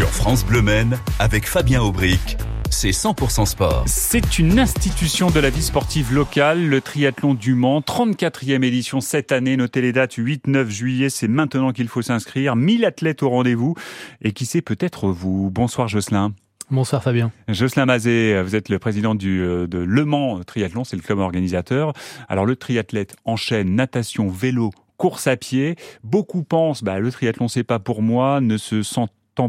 Sur 0.00 0.08
France 0.08 0.46
Bleu 0.46 0.62
Men, 0.62 0.98
avec 1.18 1.46
Fabien 1.46 1.82
Aubric, 1.82 2.38
c'est 2.70 2.88
100% 2.88 3.44
sport. 3.44 3.84
C'est 3.84 4.38
une 4.38 4.58
institution 4.58 5.28
de 5.28 5.38
la 5.40 5.50
vie 5.50 5.60
sportive 5.60 6.14
locale, 6.14 6.66
le 6.66 6.80
triathlon 6.80 7.34
du 7.34 7.54
Mans, 7.54 7.80
34e 7.80 8.64
édition 8.64 9.02
cette 9.02 9.30
année. 9.30 9.58
Notez 9.58 9.82
les 9.82 9.92
dates 9.92 10.14
8-9 10.14 10.70
juillet, 10.70 11.10
c'est 11.10 11.28
maintenant 11.28 11.72
qu'il 11.72 11.86
faut 11.86 12.00
s'inscrire. 12.00 12.56
1000 12.56 12.86
athlètes 12.86 13.22
au 13.22 13.28
rendez-vous. 13.28 13.74
Et 14.22 14.32
qui 14.32 14.46
sait 14.46 14.62
peut-être 14.62 15.08
vous. 15.08 15.50
Bonsoir 15.50 15.86
Jocelyn. 15.86 16.32
Bonsoir 16.70 17.02
Fabien. 17.02 17.30
Jocelyn 17.48 17.84
Mazet, 17.84 18.42
vous 18.42 18.56
êtes 18.56 18.70
le 18.70 18.78
président 18.78 19.14
du, 19.14 19.42
euh, 19.42 19.66
de 19.66 19.80
Le 19.80 20.06
Mans 20.06 20.42
Triathlon, 20.44 20.84
c'est 20.84 20.96
le 20.96 21.02
club 21.02 21.18
organisateur. 21.18 21.92
Alors 22.30 22.46
le 22.46 22.56
triathlète 22.56 23.16
enchaîne 23.26 23.74
natation, 23.74 24.30
vélo, 24.30 24.70
course 24.96 25.26
à 25.26 25.36
pied. 25.36 25.76
Beaucoup 26.04 26.42
pensent, 26.42 26.82
bah, 26.82 27.00
le 27.00 27.12
triathlon 27.12 27.48
c'est 27.48 27.64
pas 27.64 27.78
pour 27.78 28.00
moi, 28.00 28.40
ne 28.40 28.56
se 28.56 28.82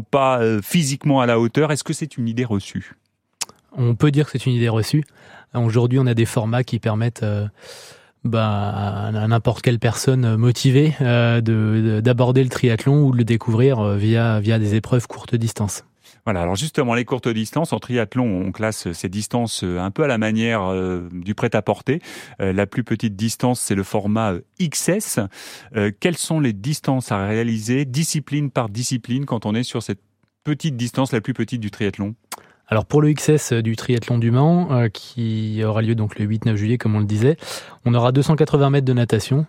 pas 0.00 0.40
euh, 0.40 0.60
physiquement 0.62 1.20
à 1.20 1.26
la 1.26 1.38
hauteur. 1.38 1.72
Est-ce 1.72 1.84
que 1.84 1.92
c'est 1.92 2.16
une 2.16 2.28
idée 2.28 2.44
reçue? 2.44 2.96
On 3.76 3.94
peut 3.94 4.10
dire 4.10 4.26
que 4.26 4.32
c'est 4.32 4.46
une 4.46 4.52
idée 4.52 4.68
reçue. 4.68 5.04
Aujourd'hui, 5.54 5.98
on 5.98 6.06
a 6.06 6.14
des 6.14 6.24
formats 6.24 6.64
qui 6.64 6.78
permettent 6.78 7.22
euh, 7.22 7.46
bah, 8.24 9.10
à 9.14 9.28
n'importe 9.28 9.62
quelle 9.62 9.78
personne 9.78 10.36
motivée 10.36 10.94
d'aborder 11.00 12.42
le 12.42 12.48
triathlon 12.48 13.02
ou 13.02 13.12
de 13.12 13.18
le 13.18 13.24
découvrir 13.24 13.82
via, 13.94 14.40
via 14.40 14.58
des 14.58 14.74
épreuves 14.74 15.06
courte 15.06 15.34
distance. 15.34 15.84
Voilà, 16.24 16.42
alors 16.42 16.54
justement, 16.54 16.94
les 16.94 17.04
courtes 17.04 17.28
distances, 17.28 17.72
en 17.72 17.80
triathlon, 17.80 18.44
on 18.46 18.52
classe 18.52 18.92
ces 18.92 19.08
distances 19.08 19.64
euh, 19.64 19.80
un 19.80 19.90
peu 19.90 20.04
à 20.04 20.06
la 20.06 20.18
manière 20.18 20.62
euh, 20.62 21.08
du 21.10 21.34
prêt-à-porter. 21.34 22.00
Euh, 22.40 22.52
la 22.52 22.66
plus 22.66 22.84
petite 22.84 23.16
distance, 23.16 23.60
c'est 23.60 23.74
le 23.74 23.82
format 23.82 24.34
XS. 24.60 25.20
quelles 25.98 26.16
sont 26.16 26.38
les 26.38 26.52
distances 26.52 27.10
à 27.10 27.26
réaliser, 27.26 27.84
discipline 27.84 28.50
par 28.50 28.68
discipline, 28.68 29.26
quand 29.26 29.46
on 29.46 29.54
est 29.54 29.64
sur 29.64 29.82
cette 29.82 30.00
petite 30.44 30.76
distance, 30.76 31.12
la 31.12 31.20
plus 31.20 31.34
petite 31.34 31.60
du 31.60 31.72
triathlon? 31.72 32.14
Alors 32.68 32.86
pour 32.86 33.02
le 33.02 33.12
XS 33.12 33.54
du 33.54 33.74
triathlon 33.74 34.18
du 34.18 34.30
Mans, 34.30 34.88
qui 34.92 35.62
aura 35.64 35.82
lieu 35.82 35.94
donc 35.94 36.18
le 36.18 36.26
8-9 36.26 36.54
juillet, 36.54 36.78
comme 36.78 36.94
on 36.94 37.00
le 37.00 37.04
disait, 37.04 37.36
on 37.84 37.92
aura 37.94 38.12
280 38.12 38.70
mètres 38.70 38.86
de 38.86 38.92
natation, 38.92 39.46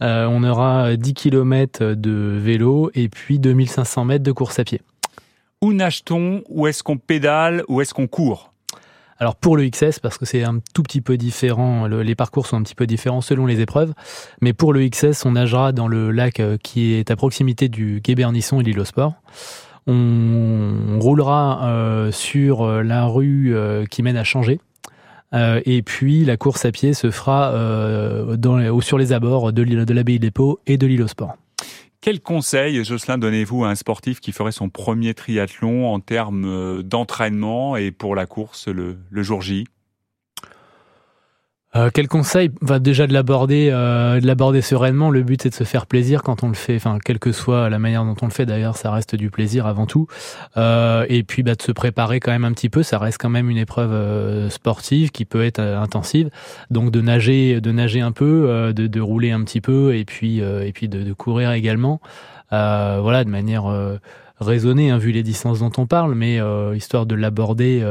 on 0.00 0.44
aura 0.44 0.96
10 0.96 1.14
km 1.14 1.94
de 1.94 2.38
vélo 2.38 2.90
et 2.94 3.08
puis 3.08 3.38
2500 3.38 4.04
mètres 4.04 4.24
de 4.24 4.32
course 4.32 4.58
à 4.58 4.64
pied. 4.64 4.82
Où 5.62 5.72
nage-t-on? 5.72 6.42
Où 6.48 6.66
est-ce 6.66 6.82
qu'on 6.82 6.98
pédale? 6.98 7.64
Où 7.68 7.80
est-ce 7.80 7.94
qu'on 7.94 8.06
court? 8.06 8.52
Alors 9.18 9.36
pour 9.36 9.56
le 9.56 9.68
XS, 9.68 9.98
parce 10.00 10.18
que 10.18 10.26
c'est 10.26 10.44
un 10.44 10.60
tout 10.74 10.82
petit 10.82 11.00
peu 11.00 11.16
différent, 11.16 11.86
les 11.86 12.14
parcours 12.14 12.46
sont 12.46 12.58
un 12.58 12.62
petit 12.62 12.74
peu 12.74 12.86
différents 12.86 13.22
selon 13.22 13.46
les 13.46 13.60
épreuves, 13.60 13.94
mais 14.42 14.52
pour 14.52 14.74
le 14.74 14.86
XS, 14.86 15.24
on 15.24 15.32
nagera 15.32 15.72
dans 15.72 15.88
le 15.88 16.10
lac 16.10 16.38
euh, 16.40 16.58
qui 16.62 16.92
est 16.92 17.10
à 17.10 17.16
proximité 17.16 17.68
du 17.68 18.02
Quai 18.02 18.14
Bernisson 18.14 18.60
et 18.60 18.62
l'île 18.62 18.78
au 18.78 18.84
sport. 18.84 19.14
On 19.86 20.98
roulera 21.00 21.66
euh, 21.66 22.12
sur 22.12 22.62
euh, 22.62 22.82
la 22.82 23.06
rue 23.06 23.56
qui 23.88 24.02
mène 24.02 24.16
à 24.16 24.24
Changer. 24.24 24.60
et 25.32 25.82
puis 25.82 26.24
la 26.24 26.36
course 26.36 26.66
à 26.66 26.72
pied 26.72 26.92
se 26.92 27.10
fera 27.10 27.52
sur 28.82 28.98
les 28.98 29.12
abords 29.12 29.52
de, 29.52 29.64
de 29.64 29.94
l'abbaye 29.94 30.18
des 30.18 30.30
Paux 30.30 30.60
et 30.66 30.76
de 30.76 30.86
l'île 30.86 31.02
au 31.02 31.08
sport. 31.08 31.36
Quel 32.06 32.20
conseil, 32.20 32.84
Jocelyn, 32.84 33.18
donnez-vous 33.18 33.64
à 33.64 33.68
un 33.68 33.74
sportif 33.74 34.20
qui 34.20 34.30
ferait 34.30 34.52
son 34.52 34.68
premier 34.68 35.12
triathlon 35.12 35.92
en 35.92 35.98
termes 35.98 36.44
euh, 36.44 36.82
d'entraînement 36.84 37.76
et 37.76 37.90
pour 37.90 38.14
la 38.14 38.26
course 38.26 38.68
le, 38.68 38.96
jour 39.10 39.42
J? 39.42 39.66
Euh, 41.76 41.90
quel 41.92 42.08
conseil 42.08 42.50
va 42.62 42.78
déjà 42.78 43.06
de 43.06 43.12
l'aborder, 43.12 43.68
euh, 43.70 44.18
de 44.18 44.26
l'aborder 44.26 44.62
sereinement? 44.62 45.10
Le 45.10 45.22
but 45.22 45.42
c'est 45.42 45.50
de 45.50 45.54
se 45.54 45.64
faire 45.64 45.86
plaisir 45.86 46.22
quand 46.22 46.42
on 46.42 46.48
le 46.48 46.54
fait. 46.54 46.76
Enfin, 46.76 46.98
quelle 47.04 47.18
que 47.18 47.32
soit 47.32 47.68
la 47.68 47.78
manière 47.78 48.04
dont 48.04 48.16
on 48.22 48.26
le 48.26 48.30
fait, 48.30 48.46
d'ailleurs, 48.46 48.76
ça 48.76 48.90
reste 48.90 49.14
du 49.14 49.30
plaisir 49.30 49.66
avant 49.66 49.84
tout. 49.84 50.06
Euh, 50.56 51.04
et 51.10 51.22
puis, 51.22 51.42
bah, 51.42 51.54
de 51.54 51.62
se 51.62 51.72
préparer 51.72 52.18
quand 52.18 52.30
même 52.30 52.44
un 52.44 52.52
petit 52.52 52.70
peu. 52.70 52.82
Ça 52.82 52.98
reste 52.98 53.18
quand 53.20 53.28
même 53.28 53.50
une 53.50 53.58
épreuve 53.58 53.92
euh, 53.92 54.48
sportive 54.48 55.10
qui 55.10 55.26
peut 55.26 55.44
être 55.44 55.58
euh, 55.58 55.78
intensive. 55.78 56.30
Donc, 56.70 56.90
de 56.90 57.00
nager, 57.02 57.60
de 57.60 57.72
nager 57.72 58.00
un 58.00 58.12
peu, 58.12 58.72
de, 58.74 59.00
rouler 59.00 59.30
un 59.30 59.42
petit 59.44 59.60
peu, 59.60 59.94
et 59.94 60.04
puis, 60.04 60.38
et 60.38 60.72
puis 60.72 60.88
de, 60.88 61.02
de 61.02 61.12
courir 61.12 61.52
également. 61.52 62.00
voilà, 62.50 63.24
de 63.24 63.30
manière 63.30 63.64
raisonnée, 64.40 64.90
hein, 64.90 64.98
vu 64.98 65.12
les 65.12 65.22
distances 65.22 65.60
dont 65.60 65.72
on 65.76 65.86
parle, 65.86 66.14
mais 66.14 66.40
histoire 66.74 67.06
de 67.06 67.14
l'aborder 67.14 67.84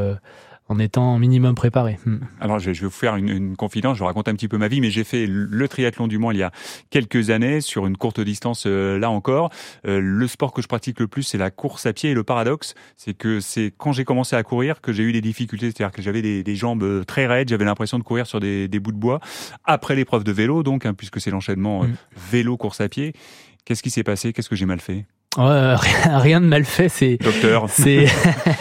en 0.68 0.80
étant 0.80 1.20
minimum 1.20 1.54
préparé. 1.54 2.00
Hmm. 2.06 2.18
Alors, 2.40 2.60
je 2.60 2.72
vais 2.72 2.80
vous 2.80 2.90
faire 2.90 3.16
une, 3.16 3.56
confidence, 3.56 3.96
je 3.98 4.00
vous 4.00 4.08
raconte 4.08 4.28
un 4.28 4.34
petit 4.34 4.48
peu 4.48 4.58
ma 4.58 4.68
vie, 4.68 4.82
mais 4.82 4.90
j'ai 4.90 5.04
fait 5.04 5.26
le 5.28 5.68
triathlon 5.68 6.08
du 6.08 6.18
Mans 6.18 6.32
il 6.32 6.38
y 6.38 6.44
a 6.44 6.52
quelques 6.90 7.30
années, 7.30 7.62
sur 7.62 7.86
une 7.86 7.98
courte 7.98 8.20
distance 8.20 8.64
euh, 8.66 8.98
là 8.98 9.10
encore. 9.10 9.52
Euh, 9.86 10.00
le 10.02 10.28
sport 10.28 10.54
que 10.54 10.62
je 10.62 10.68
pratique 10.68 11.00
le 11.00 11.08
plus, 11.08 11.24
c'est 11.24 11.38
la 11.38 11.52
course 11.52 11.86
à 11.86 11.94
pied, 11.94 12.12
et 12.12 12.14
le 12.14 12.24
paradoxe, 12.24 12.74
c'est 12.98 13.14
que 13.14 13.40
c'est 13.40 13.74
quand 13.78 13.92
j'ai 13.92 14.06
commencé 14.06 14.36
à 14.36 14.44
courir 14.44 14.82
que 14.82 14.92
j'ai 14.92 15.04
eu 15.04 15.12
des 15.12 15.22
difficultés, 15.22 15.68
c'est-à-dire 15.68 15.92
que 15.92 16.02
j'avais 16.02 16.22
des, 16.22 16.56
jambes 16.56 16.84
euh, 16.84 17.04
très 17.04 17.28
raides, 17.28 17.50
j'avais 17.50 17.66
l'impression 17.66 18.00
de 18.00 18.04
courir 18.04 18.26
sur 18.26 18.40
des, 18.40 18.68
bouts 18.80 18.92
de 18.92 18.98
bois. 18.98 19.20
Après 19.66 19.96
l'épreuve 19.96 20.24
de 20.24 20.32
vélo, 20.32 20.64
donc, 20.64 20.86
hein, 20.86 20.94
puisque 20.94 21.22
c'est 21.22 21.32
l'enchaînement 21.32 21.84
hmm. 21.84 21.96
vélo-course 22.32 22.82
à 22.82 22.90
pied, 22.90 23.14
qu'est-ce 23.66 23.84
qui 23.84 23.92
s'est 23.92 24.04
passé? 24.04 24.34
Qu'est-ce 24.34 24.50
que 24.50 24.56
j'ai 24.56 24.66
mal 24.66 24.80
fait? 24.80 25.06
rien, 25.38 26.40
de 26.40 26.46
mal 26.46 26.64
fait, 26.64 26.90
c'est 26.90 27.18
docteur. 27.18 27.66
C'est 27.70 28.06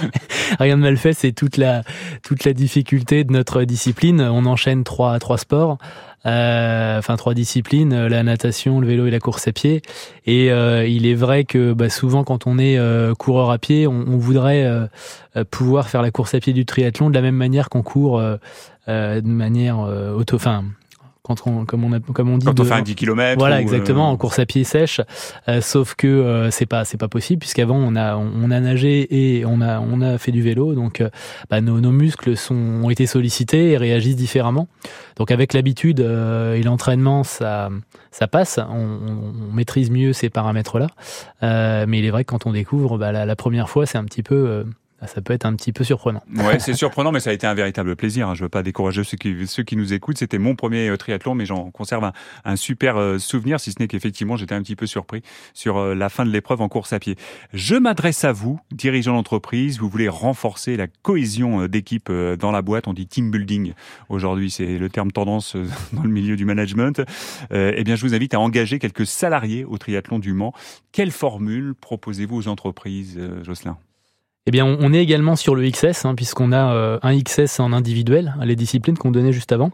rien 0.58 0.76
de 0.76 0.82
mal 0.82 0.96
fait, 0.96 1.12
c'est 1.12 1.32
toute 1.32 1.56
la 1.56 1.82
toute 2.22 2.44
la 2.44 2.52
difficulté 2.52 3.24
de 3.24 3.32
notre 3.32 3.62
discipline. 3.62 4.20
On 4.20 4.44
enchaîne 4.46 4.82
trois 4.82 5.18
trois 5.18 5.38
sports, 5.38 5.78
euh, 6.26 6.98
enfin 6.98 7.16
trois 7.16 7.34
disciplines 7.34 8.06
la 8.06 8.22
natation, 8.22 8.80
le 8.80 8.86
vélo 8.86 9.06
et 9.06 9.10
la 9.10 9.20
course 9.20 9.46
à 9.46 9.52
pied. 9.52 9.82
Et 10.26 10.50
euh, 10.50 10.86
il 10.86 11.06
est 11.06 11.14
vrai 11.14 11.44
que 11.44 11.72
bah, 11.72 11.90
souvent 11.90 12.24
quand 12.24 12.46
on 12.46 12.58
est 12.58 12.76
euh, 12.76 13.14
coureur 13.14 13.50
à 13.50 13.58
pied, 13.58 13.86
on, 13.86 14.04
on 14.08 14.16
voudrait 14.16 14.64
euh, 14.64 14.86
pouvoir 15.50 15.88
faire 15.88 16.02
la 16.02 16.10
course 16.10 16.34
à 16.34 16.40
pied 16.40 16.52
du 16.52 16.66
triathlon 16.66 17.08
de 17.08 17.14
la 17.14 17.22
même 17.22 17.36
manière 17.36 17.68
qu'on 17.68 17.82
court 17.82 18.20
de 18.88 19.22
manière 19.22 19.78
auto, 19.78 20.36
enfin 20.36 20.64
quand 21.24 21.46
on, 21.46 21.64
comme 21.64 21.84
on 21.84 21.92
a, 21.94 22.00
comme 22.00 22.28
on 22.28 22.36
dit, 22.36 22.44
quand 22.44 22.60
on 22.60 22.64
fait 22.64 22.74
un 22.74 22.82
10 22.82 22.96
km. 22.96 23.38
Voilà, 23.38 23.58
exactement, 23.58 24.08
euh, 24.08 24.12
en 24.12 24.16
course 24.18 24.38
à 24.38 24.44
pied 24.44 24.62
sèche. 24.62 25.00
Euh, 25.48 25.62
sauf 25.62 25.94
que 25.94 26.06
euh, 26.06 26.50
c'est 26.50 26.66
pas, 26.66 26.84
c'est 26.84 26.98
pas 26.98 27.08
possible 27.08 27.40
puisqu'avant 27.40 27.76
on 27.76 27.96
a, 27.96 28.14
on, 28.16 28.50
a 28.50 28.60
nagé 28.60 29.38
et 29.38 29.46
on 29.46 29.62
a, 29.62 29.80
on 29.80 30.02
a 30.02 30.18
fait 30.18 30.32
du 30.32 30.42
vélo, 30.42 30.74
donc 30.74 31.02
bah, 31.48 31.62
nos, 31.62 31.80
nos, 31.80 31.92
muscles 31.92 32.36
sont, 32.36 32.54
ont 32.54 32.90
été 32.90 33.06
sollicités 33.06 33.70
et 33.70 33.78
réagissent 33.78 34.16
différemment. 34.16 34.68
Donc 35.16 35.30
avec 35.30 35.54
l'habitude 35.54 36.00
et 36.00 36.62
l'entraînement, 36.62 37.24
ça, 37.24 37.70
ça 38.10 38.26
passe. 38.26 38.58
On, 38.58 38.74
on, 38.74 39.52
maîtrise 39.54 39.90
mieux 39.90 40.12
ces 40.12 40.28
paramètres-là. 40.28 40.88
mais 41.40 41.98
il 41.98 42.04
est 42.04 42.10
vrai 42.10 42.24
que 42.24 42.30
quand 42.30 42.44
on 42.46 42.52
découvre, 42.52 42.98
bah, 42.98 43.12
la, 43.12 43.24
la 43.24 43.36
première 43.36 43.70
fois, 43.70 43.86
c'est 43.86 43.96
un 43.96 44.04
petit 44.04 44.22
peu 44.22 44.64
ça 45.06 45.20
peut 45.20 45.32
être 45.32 45.46
un 45.46 45.54
petit 45.54 45.72
peu 45.72 45.84
surprenant. 45.84 46.22
Ouais, 46.36 46.58
c'est 46.60 46.74
surprenant, 46.74 47.12
mais 47.12 47.20
ça 47.20 47.30
a 47.30 47.32
été 47.32 47.46
un 47.46 47.54
véritable 47.54 47.96
plaisir. 47.96 48.28
Hein. 48.28 48.34
Je 48.34 48.42
veux 48.42 48.48
pas 48.48 48.62
décourager 48.62 49.04
ceux 49.04 49.16
qui, 49.16 49.46
ceux 49.46 49.62
qui 49.62 49.76
nous 49.76 49.92
écoutent. 49.92 50.18
C'était 50.18 50.38
mon 50.38 50.54
premier 50.54 50.88
euh, 50.88 50.96
triathlon, 50.96 51.34
mais 51.34 51.46
j'en 51.46 51.70
conserve 51.70 52.10
un, 52.44 52.56
super 52.56 52.96
euh, 52.96 53.18
souvenir, 53.18 53.60
si 53.60 53.72
ce 53.72 53.76
n'est 53.80 53.88
qu'effectivement, 53.88 54.36
j'étais 54.36 54.54
un 54.54 54.62
petit 54.62 54.76
peu 54.76 54.86
surpris 54.86 55.22
sur 55.52 55.78
euh, 55.78 55.94
la 55.94 56.08
fin 56.08 56.24
de 56.24 56.30
l'épreuve 56.30 56.60
en 56.60 56.68
course 56.68 56.92
à 56.92 56.98
pied. 56.98 57.16
Je 57.52 57.76
m'adresse 57.76 58.24
à 58.24 58.32
vous, 58.32 58.60
dirigeant 58.70 59.14
d'entreprise. 59.14 59.78
Vous 59.78 59.88
voulez 59.88 60.08
renforcer 60.08 60.76
la 60.76 60.86
cohésion 60.86 61.66
d'équipe 61.66 62.10
dans 62.10 62.50
la 62.50 62.62
boîte. 62.62 62.88
On 62.88 62.92
dit 62.92 63.06
team 63.06 63.30
building 63.30 63.72
aujourd'hui, 64.08 64.50
c'est 64.50 64.78
le 64.78 64.88
terme 64.88 65.12
tendance 65.12 65.56
dans 65.92 66.02
le 66.02 66.10
milieu 66.10 66.36
du 66.36 66.44
management. 66.44 67.02
Eh 67.50 67.84
bien, 67.84 67.96
je 67.96 68.02
vous 68.02 68.14
invite 68.14 68.34
à 68.34 68.40
engager 68.40 68.78
quelques 68.78 69.06
salariés 69.06 69.64
au 69.64 69.78
triathlon 69.78 70.18
du 70.18 70.32
Mans. 70.32 70.52
Quelle 70.92 71.10
formule 71.10 71.74
proposez-vous 71.74 72.36
aux 72.36 72.48
entreprises, 72.48 73.20
Jocelyn? 73.42 73.78
Eh 74.46 74.50
bien, 74.50 74.66
on 74.66 74.92
est 74.92 75.02
également 75.02 75.36
sur 75.36 75.54
le 75.54 75.68
XS, 75.70 76.04
hein, 76.04 76.14
puisqu'on 76.14 76.52
a 76.52 76.74
euh, 76.74 76.98
un 77.02 77.18
XS 77.18 77.60
en 77.60 77.72
individuel, 77.72 78.34
les 78.42 78.56
disciplines 78.56 78.98
qu'on 78.98 79.10
donnait 79.10 79.32
juste 79.32 79.52
avant. 79.52 79.70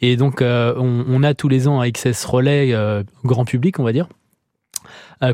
Et 0.00 0.16
donc, 0.16 0.42
euh, 0.42 0.74
on, 0.76 1.22
a 1.24 1.34
tous 1.34 1.48
les 1.48 1.66
ans 1.66 1.80
un 1.80 1.90
XS 1.90 2.24
relais 2.24 2.72
euh, 2.72 3.02
grand 3.24 3.44
public, 3.44 3.80
on 3.80 3.84
va 3.84 3.92
dire, 3.92 4.08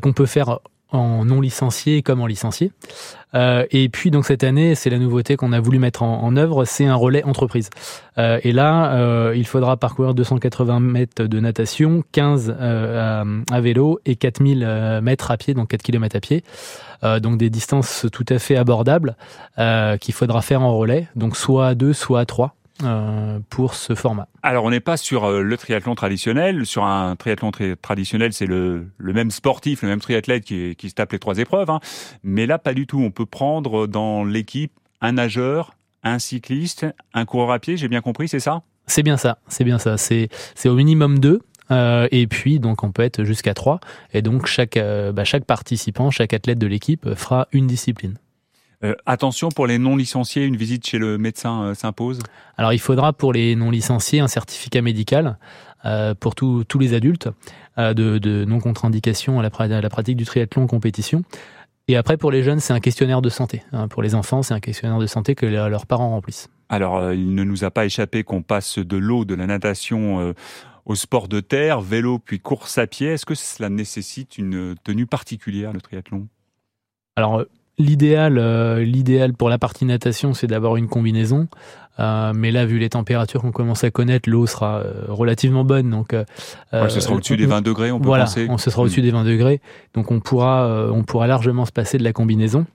qu'on 0.03 0.13
peut 0.13 0.27
faire 0.27 0.61
en 0.91 1.25
non 1.25 1.41
licencié 1.41 2.03
comme 2.03 2.21
en 2.21 2.27
licencié. 2.27 2.73
Euh, 3.35 3.67
et 3.71 3.89
puis 3.89 4.11
donc 4.11 4.25
cette 4.25 4.43
année, 4.43 4.75
c'est 4.75 4.89
la 4.89 4.99
nouveauté 4.99 5.37
qu'on 5.37 5.53
a 5.53 5.61
voulu 5.61 5.79
mettre 5.79 6.03
en, 6.03 6.23
en 6.23 6.37
œuvre, 6.37 6.65
c'est 6.65 6.87
un 6.87 6.95
relais 6.95 7.23
entreprise. 7.25 7.69
Euh, 8.17 8.41
et 8.43 8.53
là, 8.53 8.95
euh, 8.95 9.35
il 9.37 9.47
faudra 9.47 9.77
parcourir 9.77 10.15
280 10.15 10.81
mètres 10.81 11.25
de 11.25 11.41
natation, 11.41 12.03
15 12.13 12.57
à, 12.59 13.25
à, 13.51 13.61
vélo 13.61 14.01
et 14.07 14.17
4000 14.17 15.01
mètres 15.03 15.31
à 15.31 15.37
pied, 15.37 15.55
donc 15.55 15.69
4 15.69 15.83
km 15.83 16.17
à 16.17 16.21
pied. 16.21 16.43
donc 17.21 17.39
des 17.39 17.51
distances 17.51 18.07
tout 18.11 18.27
à 18.29 18.39
fait 18.39 18.57
abordables 18.57 19.17
qu'il 20.01 20.15
faudra 20.15 20.43
faire 20.43 20.63
en 20.63 20.77
relais, 20.77 21.09
donc 21.17 21.37
soit 21.37 21.69
à 21.69 21.75
2, 21.75 21.93
soit 21.93 22.21
à 22.21 22.25
3. 22.25 22.55
Euh, 22.85 23.41
pour 23.51 23.75
ce 23.75 23.97
format. 23.97 24.29
Alors 24.45 24.65
on 24.65 24.71
n'est 24.71 24.79
pas 24.79 24.97
sur 24.97 25.25
euh, 25.25 25.43
le 25.43 25.57
triathlon 25.57 25.97
traditionnel. 25.97 26.65
Sur 26.65 26.85
un 26.85 27.17
triathlon 27.17 27.51
très 27.51 27.75
traditionnel, 27.75 28.33
c'est 28.33 28.47
le, 28.47 28.87
le, 28.99 29.13
même 29.13 29.33
sportif, 29.33 29.83
le 29.83 29.89
même 29.89 30.01
triathlète 30.01 30.45
qui, 30.45 30.77
qui 30.77 30.89
se 30.89 30.95
tape 30.95 31.11
les 31.11 31.19
trois 31.19 31.39
épreuves. 31.39 31.71
Hein. 31.71 31.81
Mais 32.23 32.47
là, 32.47 32.59
pas 32.59 32.75
du 32.75 32.87
tout. 32.87 33.01
On 33.01 33.11
peut 33.11 33.27
prendre 33.27 33.89
dans 33.89 34.23
l'équipe 34.23 34.71
un 35.01 35.13
nageur, 35.13 35.75
un 36.05 36.21
cycliste, 36.21 36.87
un 37.15 37.25
coureur 37.25 37.51
à 37.51 37.59
pied. 37.59 37.77
J'ai 37.77 37.89
bien 37.89 38.01
compris, 38.01 38.29
c'est 38.29 38.41
ça? 38.41 38.63
C'est 38.87 39.03
bien 39.03 39.17
ça. 39.17 39.39
C'est 39.49 39.65
bien 39.65 39.79
ça. 39.79 39.97
C'est 39.99 40.29
au 40.67 40.75
minimum 40.75 41.19
deux. 41.19 41.41
Euh, 41.71 42.07
et 42.13 42.27
puis 42.29 42.61
donc 42.61 42.85
on 42.85 42.93
peut 42.93 43.03
être 43.03 43.25
jusqu'à 43.25 43.55
trois. 43.55 43.81
Et 44.15 44.23
donc 44.23 44.47
chaque 44.47 44.79
bah, 44.79 45.25
chaque 45.25 45.45
participant, 45.45 46.11
chaque 46.11 46.33
athlète 46.33 46.59
de 46.59 46.67
l'équipe 46.69 47.13
fera 47.15 47.49
une 47.51 47.67
discipline. 47.67 48.19
Euh, 48.85 48.95
attention 49.07 49.49
pour 49.49 49.67
les 49.67 49.79
non 49.79 49.97
licenciés, 49.97 50.45
une 50.45 50.57
visite 50.57 50.87
chez 50.87 50.99
le 50.99 51.19
médecin 51.19 51.63
euh, 51.63 51.75
s'impose? 51.75 52.21
Alors 52.57 52.73
il 52.73 52.79
faudra 52.79 53.13
pour 53.13 53.33
les 53.33 53.57
non 53.57 53.71
licenciés 53.71 54.21
un 54.21 54.29
certificat 54.29 54.83
médical 54.83 55.39
euh, 55.85 56.15
pour 56.15 56.35
tous 56.37 56.65
les 56.79 56.95
adultes 56.95 57.29
de, 57.77 58.19
de 58.19 58.45
non 58.45 58.59
contre-indication 58.59 59.41
à, 59.41 59.47
à 59.47 59.81
la, 59.81 59.89
pratique 59.89 60.17
du 60.17 60.25
triathlon 60.25 60.65
en 60.65 60.67
compétition. 60.67 61.23
Et 61.87 61.97
après, 61.97 62.17
pour 62.17 62.33
les 62.33 62.43
jeunes, 62.43 62.59
c'est 62.59 62.73
un 62.73 62.81
questionnaire 62.81 63.23
de 63.23 63.29
santé. 63.31 63.63
Hein. 63.73 63.87
Pour 63.87 64.03
les 64.03 64.17
enfants, 64.17 64.43
c'est 64.43 64.53
un 64.53 64.61
questionnaire 64.61 64.99
de 64.99 65.07
santé 65.07 65.35
que 65.37 65.47
leurs 65.47 65.87
parents 65.87 66.11
remplissent. 66.11 66.51
Alors, 66.69 67.13
il 67.13 67.35
ne 67.35 67.45
nous 67.45 67.63
a 67.63 67.71
pas 67.71 67.87
échappé 67.87 68.25
qu'on 68.25 68.43
passe 68.43 68.79
de 68.79 68.97
l'eau, 68.97 69.25
de 69.25 69.37
la 69.37 69.47
natation 69.47 70.35
au 70.85 70.95
sport 70.97 71.29
de 71.29 71.39
terre, 71.39 71.81
vélo 71.81 72.19
puis 72.19 72.41
course 72.41 72.79
à 72.79 72.89
pied. 72.89 73.09
Est-ce 73.09 73.25
que 73.25 73.37
cela 73.37 73.69
nécessite 73.69 74.39
une 74.39 74.75
tenue 74.83 75.07
particulière, 75.07 75.73
le 75.73 75.81
triathlon? 75.81 76.27
Alors, 77.15 77.47
L'idéal, 77.79 78.39
euh, 78.39 78.83
l'idéal 78.83 79.35
pour 79.35 79.49
la 79.49 79.59
partie 79.59 79.85
natation, 79.85 80.35
c'est 80.35 80.47
d'avoir 80.49 80.77
une 80.77 80.89
combinaison. 80.89 81.49
Euh, 82.01 82.33
mais 82.35 82.51
là, 82.51 82.67
vu 82.67 82.79
les 82.79 82.89
températures 82.89 83.41
qu'on 83.41 83.53
commence 83.53 83.85
à 83.85 83.91
connaître, 83.91 84.29
l'eau 84.29 84.47
sera 84.47 84.79
euh, 84.79 85.05
relativement 85.09 85.65
bonne. 85.65 85.91
Donc, 85.91 86.15
ce 86.73 87.01
sera 87.01 87.15
au-dessus 87.15 87.37
des 87.37 87.47
20 87.47 87.63
degrés, 87.63 87.91
on 87.91 87.99
peut 87.99 88.07
voilà, 88.07 88.25
penser. 88.25 88.47
On, 88.51 88.59
ce 88.59 88.71
sera 88.71 88.83
au-dessus 88.83 89.01
hmm. 89.01 89.05
des 89.05 89.11
20 89.11 89.25
degrés. 89.25 89.61
Donc, 89.95 90.11
on 90.11 90.21
pourra, 90.21 90.89
on 90.93 91.03
pourra 91.03 91.27
largement 91.27 91.65
se 91.65 91.73
passer 91.73 91.99
de 91.99 92.05
la 92.05 92.13
combinaison. 92.13 92.67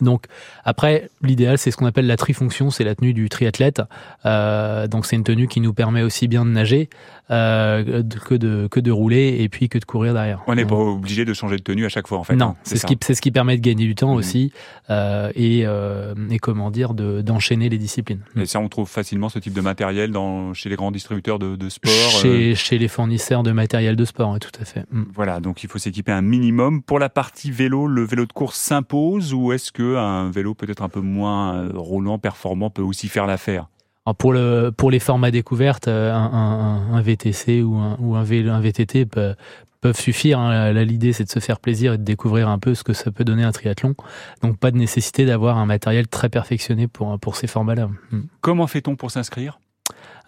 Donc 0.00 0.26
après, 0.64 1.10
l'idéal, 1.22 1.58
c'est 1.58 1.70
ce 1.70 1.76
qu'on 1.76 1.86
appelle 1.86 2.06
la 2.06 2.16
trifonction, 2.16 2.70
c'est 2.70 2.84
la 2.84 2.94
tenue 2.94 3.12
du 3.12 3.28
triathlète. 3.28 3.82
Euh, 4.26 4.86
donc 4.86 5.06
c'est 5.06 5.16
une 5.16 5.24
tenue 5.24 5.48
qui 5.48 5.60
nous 5.60 5.72
permet 5.72 6.02
aussi 6.02 6.28
bien 6.28 6.44
de 6.44 6.50
nager 6.50 6.88
euh, 7.30 8.02
que 8.26 8.34
de 8.34 8.66
que 8.70 8.80
de 8.80 8.90
rouler 8.90 9.36
et 9.40 9.48
puis 9.48 9.68
que 9.68 9.78
de 9.78 9.84
courir 9.84 10.14
derrière. 10.14 10.42
On 10.46 10.54
n'est 10.54 10.64
pas 10.64 10.74
obligé 10.74 11.24
de 11.24 11.32
changer 11.32 11.56
de 11.56 11.62
tenue 11.62 11.86
à 11.86 11.88
chaque 11.88 12.06
fois 12.06 12.18
en 12.18 12.24
fait. 12.24 12.36
Non, 12.36 12.48
hein, 12.48 12.56
c'est 12.62 12.76
ce 12.76 12.86
qui 12.86 12.98
c'est 13.00 13.14
ce 13.14 13.22
qui 13.22 13.30
permet 13.30 13.56
de 13.56 13.62
gagner 13.62 13.86
du 13.86 13.94
temps 13.94 14.14
mmh. 14.14 14.18
aussi 14.18 14.52
euh, 14.90 15.30
et, 15.34 15.62
euh, 15.64 16.14
et 16.30 16.38
comment 16.38 16.70
dire 16.70 16.94
de 16.94 17.22
d'enchaîner 17.22 17.68
les 17.68 17.78
disciplines. 17.78 18.20
Et 18.36 18.46
ça, 18.46 18.60
on 18.60 18.68
trouve 18.68 18.88
facilement 18.88 19.28
ce 19.28 19.38
type 19.38 19.54
de 19.54 19.60
matériel 19.60 20.10
dans 20.10 20.52
chez 20.54 20.68
les 20.68 20.76
grands 20.76 20.90
distributeurs 20.90 21.38
de, 21.38 21.56
de 21.56 21.68
sport. 21.68 21.92
Chez, 21.92 22.52
euh. 22.52 22.54
chez 22.54 22.78
les 22.78 22.88
fournisseurs 22.88 23.42
de 23.42 23.52
matériel 23.52 23.96
de 23.96 24.04
sport, 24.04 24.32
oui, 24.32 24.38
tout 24.38 24.50
à 24.60 24.64
fait. 24.64 24.84
Mmh. 24.90 25.04
Voilà, 25.14 25.40
donc 25.40 25.64
il 25.64 25.70
faut 25.70 25.78
s'équiper 25.78 26.12
un 26.12 26.22
minimum. 26.22 26.82
Pour 26.82 26.98
la 26.98 27.08
partie 27.08 27.50
vélo, 27.50 27.86
le 27.86 28.04
vélo 28.04 28.26
de 28.26 28.32
course 28.32 28.58
s'impose 28.58 29.32
ou 29.32 29.52
est-ce 29.52 29.72
que 29.72 29.82
un 29.84 30.30
vélo 30.30 30.54
peut-être 30.54 30.82
un 30.82 30.88
peu 30.88 31.00
moins 31.00 31.56
euh, 31.56 31.70
roulant, 31.74 32.18
performant 32.18 32.70
peut 32.70 32.82
aussi 32.82 33.08
faire 33.08 33.26
l'affaire 33.26 33.68
pour, 34.12 34.34
le, 34.34 34.70
pour 34.70 34.90
les 34.90 34.98
formats 34.98 35.30
découvertes, 35.30 35.88
euh, 35.88 36.12
un, 36.12 37.00
VTC 37.00 37.62
ou 37.62 37.76
un, 37.76 37.96
ou 37.98 38.16
un, 38.16 38.22
VTT 38.22 39.06
peuvent 39.06 39.98
suffire. 39.98 40.38
Hein. 40.38 40.72
L'idée, 40.72 41.14
c'est 41.14 41.24
de 41.24 41.30
se 41.30 41.38
faire 41.38 41.58
plaisir 41.58 41.94
et 41.94 41.98
de 41.98 42.02
découvrir 42.02 42.48
un 42.48 42.58
peu 42.58 42.74
ce 42.74 42.84
que 42.84 42.92
ça 42.92 43.10
peut 43.10 43.24
donner 43.24 43.44
un 43.44 43.52
triathlon. 43.52 43.94
Donc, 44.42 44.58
pas 44.58 44.70
de 44.70 44.76
nécessité 44.76 45.24
d'avoir 45.24 45.56
un 45.56 45.64
matériel 45.64 46.06
très 46.06 46.28
perfectionné 46.28 46.86
pour, 46.86 47.18
pour 47.18 47.36
ces 47.36 47.46
formats-là. 47.46 47.88
Hmm. 48.10 48.24
Comment 48.42 48.66
fait-on 48.66 48.94
pour 48.94 49.10
s'inscrire? 49.10 49.58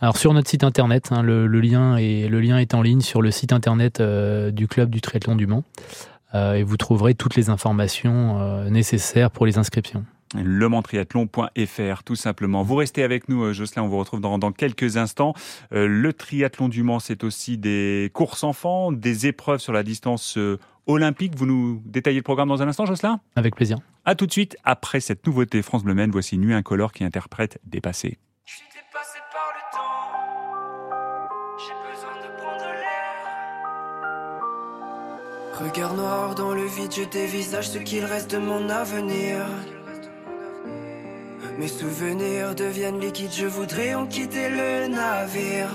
Alors 0.01 0.19
sur 0.19 0.35
notre 0.35 0.49
site 0.49 0.63
internet, 0.63 1.09
hein, 1.11 1.23
le, 1.23 1.47
lien 1.47 1.97
est, 1.97 2.29
le 2.29 2.41
lien 2.41 2.59
est 2.59 2.75
en 2.75 2.83
ligne 2.83 3.01
sur 3.01 3.23
le 3.23 3.31
site 3.31 3.53
internet 3.55 4.01
euh, 4.01 4.51
du 4.51 4.69
club 4.69 4.91
du 4.91 5.01
triathlon 5.01 5.37
du 5.37 5.47
Mans. 5.47 5.65
Euh, 6.37 6.55
et 6.55 6.63
vous 6.63 6.77
trouverez 6.77 7.15
toutes 7.15 7.37
les 7.37 7.51
informations 7.51 8.41
euh, 8.41 8.69
nécessaires 8.71 9.31
pour 9.31 9.47
les 9.47 9.59
inscriptions 9.59 10.05
lemantriathlon.fr 10.35 12.03
tout 12.05 12.17
simplement. 12.17 12.65
Vous 12.65 12.75
restez 12.75 13.05
avec 13.05 13.29
nous, 13.29 13.45
euh, 13.45 13.53
Jocelyn, 13.53 13.85
on 13.85 13.89
vous 13.89 13.97
retrouve 13.97 14.21
dans, 14.21 14.39
dans 14.39 14.51
quelques 14.51 14.97
instants. 14.97 15.35
le 15.71 16.13
triathlon 16.13 16.69
du 16.69 16.83
Mans, 16.83 16.99
c'est 16.99 17.23
aussi 17.23 17.57
des 17.57 18.11
courses 18.13 18.43
enfants, 18.43 18.91
des 18.91 19.29
épreuves 19.29 19.61
sur 19.61 19.73
la 19.73 19.85
distance 19.85 20.37
olympique. 20.87 21.37
Vous 21.37 21.47
nous 21.47 21.81
détaillez 21.87 22.19
le 22.19 22.25
programme 22.25 22.49
dans 22.49 22.61
un 22.61 22.69
instant, 22.69 22.87
Jocelyn? 22.87 23.21
Avec 23.37 23.55
plaisir. 23.55 23.79
A 24.05 24.17
tout 24.17 24.27
de 24.27 24.33
suite, 24.33 24.57
après 24.65 24.99
cette 24.99 25.25
nouveauté 25.27 25.63
France 25.63 25.85
Bleu 25.85 25.95
voici 26.11 26.37
Nuit 26.39 26.55
Incolore 26.55 26.93
qui 26.93 27.05
interprète 27.05 27.61
Dépassé. 27.65 28.19
Regard 35.59 35.95
noir 35.95 36.35
dans 36.35 36.53
le 36.53 36.67
vide, 36.67 36.93
je 36.95 37.05
dévisage 37.05 37.71
ce 37.71 37.79
qu'il 37.79 38.05
reste 38.05 38.31
de 38.31 38.37
mon 38.37 38.69
avenir. 38.69 39.39
Mes 41.59 41.69
souvenirs 41.69 42.55
deviennent 42.55 43.01
liquides, 43.01 43.33
je 43.33 43.47
voudrais 43.47 43.95
en 43.95 44.07
quitter 44.07 44.51
le 44.51 44.89
navire. 44.89 45.71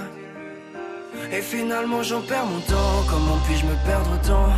Et 1.31 1.41
finalement 1.41 2.03
j'en 2.03 2.21
perds 2.21 2.45
mon 2.45 2.59
temps, 2.59 3.03
comment 3.09 3.37
puis-je 3.45 3.65
me 3.65 3.73
perdre 3.83 4.11
autant? 4.13 4.49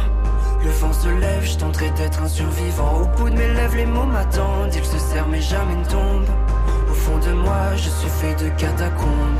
Le 0.61 0.69
vent 0.71 0.91
se 0.91 1.07
lève, 1.07 1.45
je 1.45 1.57
tenterai 1.57 1.91
d'être 1.91 2.21
un 2.21 2.27
survivant. 2.27 3.01
Au 3.01 3.05
bout 3.17 3.29
de 3.29 3.35
mes 3.35 3.53
lèvres, 3.53 3.77
les 3.77 3.85
mots 3.85 4.03
m'attendent, 4.03 4.75
ils 4.75 4.83
se 4.83 4.97
serrent 4.97 5.29
mais 5.29 5.41
jamais 5.41 5.75
ne 5.75 5.85
tombent. 5.85 6.29
Au 6.89 6.93
fond 6.93 7.17
de 7.19 7.31
moi, 7.31 7.75
je 7.77 7.89
suis 7.89 8.09
fait 8.09 8.35
de 8.43 8.49
catacombes. 8.59 9.39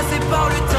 dépassé 0.00 0.20
par 0.30 0.48
le 0.48 0.69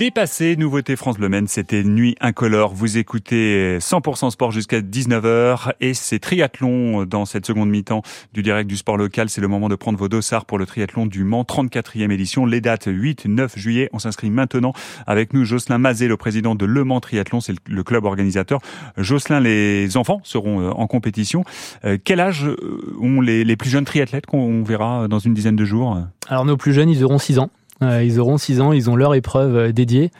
Dépassé, 0.00 0.56
nouveauté 0.56 0.96
France 0.96 1.18
Bleu 1.18 1.28
Maine, 1.28 1.46
c'était 1.46 1.84
Nuit 1.84 2.16
Incolore. 2.22 2.72
Vous 2.72 2.96
écoutez 2.96 3.76
100% 3.80 4.30
sport 4.30 4.50
jusqu'à 4.50 4.80
19h 4.80 5.72
et 5.82 5.92
c'est 5.92 6.18
triathlon 6.18 7.04
dans 7.04 7.26
cette 7.26 7.44
seconde 7.44 7.68
mi-temps 7.68 8.00
du 8.32 8.42
direct 8.42 8.66
du 8.66 8.78
sport 8.78 8.96
local. 8.96 9.28
C'est 9.28 9.42
le 9.42 9.48
moment 9.48 9.68
de 9.68 9.74
prendre 9.74 9.98
vos 9.98 10.08
dossards 10.08 10.46
pour 10.46 10.56
le 10.56 10.64
triathlon 10.64 11.04
du 11.04 11.22
Mans, 11.22 11.42
34e 11.42 12.10
édition. 12.10 12.46
Les 12.46 12.62
dates 12.62 12.86
8-9 12.86 13.58
juillet. 13.58 13.90
On 13.92 13.98
s'inscrit 13.98 14.30
maintenant 14.30 14.72
avec 15.06 15.34
nous 15.34 15.44
Jocelyn 15.44 15.76
Mazet, 15.76 16.08
le 16.08 16.16
président 16.16 16.54
de 16.54 16.64
Le 16.64 16.82
Mans 16.82 17.00
Triathlon, 17.00 17.42
c'est 17.42 17.56
le 17.68 17.82
club 17.82 18.06
organisateur. 18.06 18.60
Jocelyn, 18.96 19.40
les 19.40 19.98
enfants 19.98 20.22
seront 20.24 20.62
euh, 20.62 20.70
en 20.70 20.86
compétition. 20.86 21.44
Euh, 21.84 21.98
quel 22.02 22.20
âge 22.20 22.46
euh, 22.46 22.96
ont 23.02 23.20
les, 23.20 23.44
les 23.44 23.56
plus 23.56 23.68
jeunes 23.68 23.84
triathlètes 23.84 24.24
qu'on 24.24 24.62
verra 24.62 25.08
dans 25.08 25.18
une 25.18 25.34
dizaine 25.34 25.56
de 25.56 25.64
jours? 25.66 25.98
Alors 26.26 26.46
nos 26.46 26.56
plus 26.56 26.72
jeunes, 26.72 26.88
ils 26.88 27.04
auront 27.04 27.18
6 27.18 27.38
ans. 27.38 27.50
Euh, 27.82 28.02
ils 28.04 28.20
auront 28.20 28.38
6 28.38 28.60
ans, 28.60 28.72
ils 28.72 28.90
ont 28.90 28.96
leur 28.96 29.14
épreuve 29.14 29.56
euh, 29.56 29.72
dédiée 29.72 30.10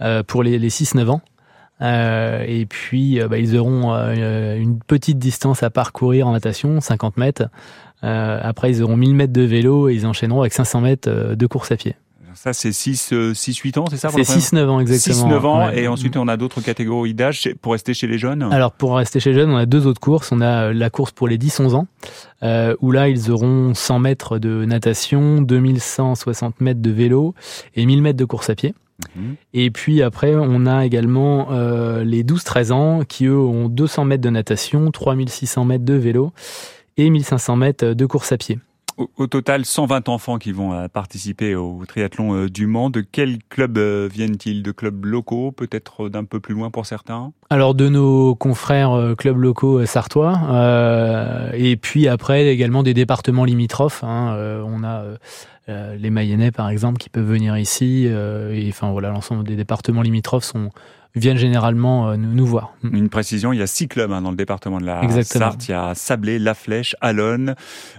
euh, 0.00 0.22
pour 0.22 0.42
les, 0.42 0.58
les 0.58 0.68
6-9 0.68 1.08
ans. 1.08 1.22
Et 1.80 2.66
puis, 2.66 3.20
bah, 3.28 3.36
ils 3.36 3.54
auront 3.58 3.92
une 3.92 4.78
petite 4.78 5.18
distance 5.18 5.62
à 5.62 5.68
parcourir 5.68 6.26
en 6.26 6.32
natation, 6.32 6.80
50 6.80 7.18
mètres. 7.18 7.50
après, 8.00 8.70
ils 8.70 8.82
auront 8.82 8.96
1000 8.96 9.14
mètres 9.14 9.34
de 9.34 9.42
vélo 9.42 9.90
et 9.90 9.94
ils 9.94 10.06
enchaîneront 10.06 10.40
avec 10.40 10.54
500 10.54 10.80
mètres 10.80 11.34
de 11.34 11.46
course 11.46 11.72
à 11.72 11.76
pied. 11.76 11.94
Ça, 12.36 12.52
c'est 12.52 12.72
6, 12.72 13.14
6, 13.34 13.56
8 13.56 13.78
ans, 13.78 13.84
c'est 13.90 13.96
ça 13.96 14.10
C'est 14.10 14.24
6, 14.24 14.52
9 14.52 14.70
ans, 14.70 14.80
exactement. 14.80 15.16
6, 15.16 15.24
9 15.24 15.44
ans, 15.46 15.66
ouais. 15.66 15.80
et 15.80 15.88
ensuite, 15.88 16.16
on 16.16 16.28
a 16.28 16.36
d'autres 16.36 16.60
catégories 16.60 17.14
d'âge 17.14 17.50
pour 17.60 17.72
rester 17.72 17.94
chez 17.94 18.06
les 18.06 18.18
jeunes 18.18 18.42
Alors, 18.52 18.72
pour 18.72 18.96
rester 18.96 19.20
chez 19.20 19.30
les 19.30 19.36
jeunes, 19.36 19.50
on 19.50 19.56
a 19.56 19.66
deux 19.66 19.86
autres 19.86 20.00
courses. 20.00 20.30
On 20.32 20.40
a 20.40 20.72
la 20.72 20.90
course 20.90 21.12
pour 21.12 21.28
les 21.28 21.38
10-11 21.38 21.74
ans, 21.74 21.86
euh, 22.42 22.76
où 22.80 22.92
là, 22.92 23.08
ils 23.08 23.30
auront 23.30 23.74
100 23.74 23.98
mètres 23.98 24.38
de 24.38 24.64
natation, 24.64 25.40
2160 25.40 26.60
mètres 26.60 26.82
de 26.82 26.90
vélo 26.90 27.34
et 27.74 27.86
1000 27.86 28.02
mètres 28.02 28.18
de 28.18 28.24
course 28.24 28.50
à 28.50 28.54
pied. 28.54 28.74
Mmh. 29.14 29.20
Et 29.54 29.70
puis 29.70 30.02
après, 30.02 30.34
on 30.34 30.66
a 30.66 30.84
également 30.86 31.48
euh, 31.50 32.04
les 32.04 32.24
12-13 32.24 32.72
ans 32.72 33.00
qui, 33.06 33.26
eux, 33.26 33.38
ont 33.38 33.68
200 33.68 34.04
mètres 34.04 34.22
de 34.22 34.30
natation, 34.30 34.90
3600 34.90 35.64
mètres 35.64 35.84
de 35.84 35.94
vélo 35.94 36.32
et 36.96 37.10
1500 37.10 37.56
mètres 37.56 37.86
de 37.86 38.06
course 38.06 38.32
à 38.32 38.38
pied. 38.38 38.58
Au, 38.96 39.26
total, 39.26 39.66
120 39.66 40.08
enfants 40.08 40.38
qui 40.38 40.52
vont 40.52 40.72
euh, 40.72 40.88
participer 40.88 41.54
au 41.54 41.82
triathlon 41.86 42.34
euh, 42.34 42.48
du 42.48 42.66
Mans. 42.66 42.88
De 42.88 43.02
quels 43.02 43.38
clubs 43.50 43.76
euh, 43.76 44.08
viennent-ils? 44.10 44.62
De 44.62 44.72
clubs 44.72 45.04
locaux, 45.04 45.52
peut-être 45.52 46.08
d'un 46.08 46.24
peu 46.24 46.40
plus 46.40 46.54
loin 46.54 46.70
pour 46.70 46.86
certains? 46.86 47.32
Alors 47.50 47.74
de 47.74 47.90
nos 47.90 48.34
confrères 48.34 49.14
clubs 49.18 49.36
locaux 49.36 49.84
sartois, 49.84 50.40
euh, 50.48 51.50
et 51.52 51.76
puis 51.76 52.08
après 52.08 52.46
également 52.46 52.82
des 52.82 52.94
départements 52.94 53.44
limitrophes. 53.44 54.02
Hein, 54.02 54.34
on 54.64 54.82
a 54.82 55.04
euh, 55.68 55.96
les 55.96 56.10
Mayennais 56.10 56.50
par 56.50 56.70
exemple 56.70 56.96
qui 56.98 57.10
peuvent 57.10 57.28
venir 57.28 57.58
ici, 57.58 58.06
et 58.06 58.66
enfin 58.70 58.90
voilà, 58.92 59.10
l'ensemble 59.10 59.44
des 59.44 59.56
départements 59.56 60.02
limitrophes 60.02 60.44
sont 60.44 60.70
viennent 61.16 61.36
généralement 61.36 62.10
euh, 62.10 62.16
nous, 62.16 62.32
nous, 62.32 62.46
voir. 62.46 62.74
Une 62.82 63.08
précision, 63.08 63.52
il 63.52 63.58
y 63.58 63.62
a 63.62 63.66
six 63.66 63.88
clubs 63.88 64.12
hein, 64.12 64.22
dans 64.22 64.30
le 64.30 64.36
département 64.36 64.78
de 64.78 64.86
la 64.86 65.02
Exactement. 65.02 65.46
Sarthe. 65.46 65.68
Il 65.68 65.70
y 65.72 65.74
a 65.74 65.94
Sablé, 65.94 66.38
La 66.38 66.54
Flèche, 66.54 66.94
Alonne, 67.00 67.54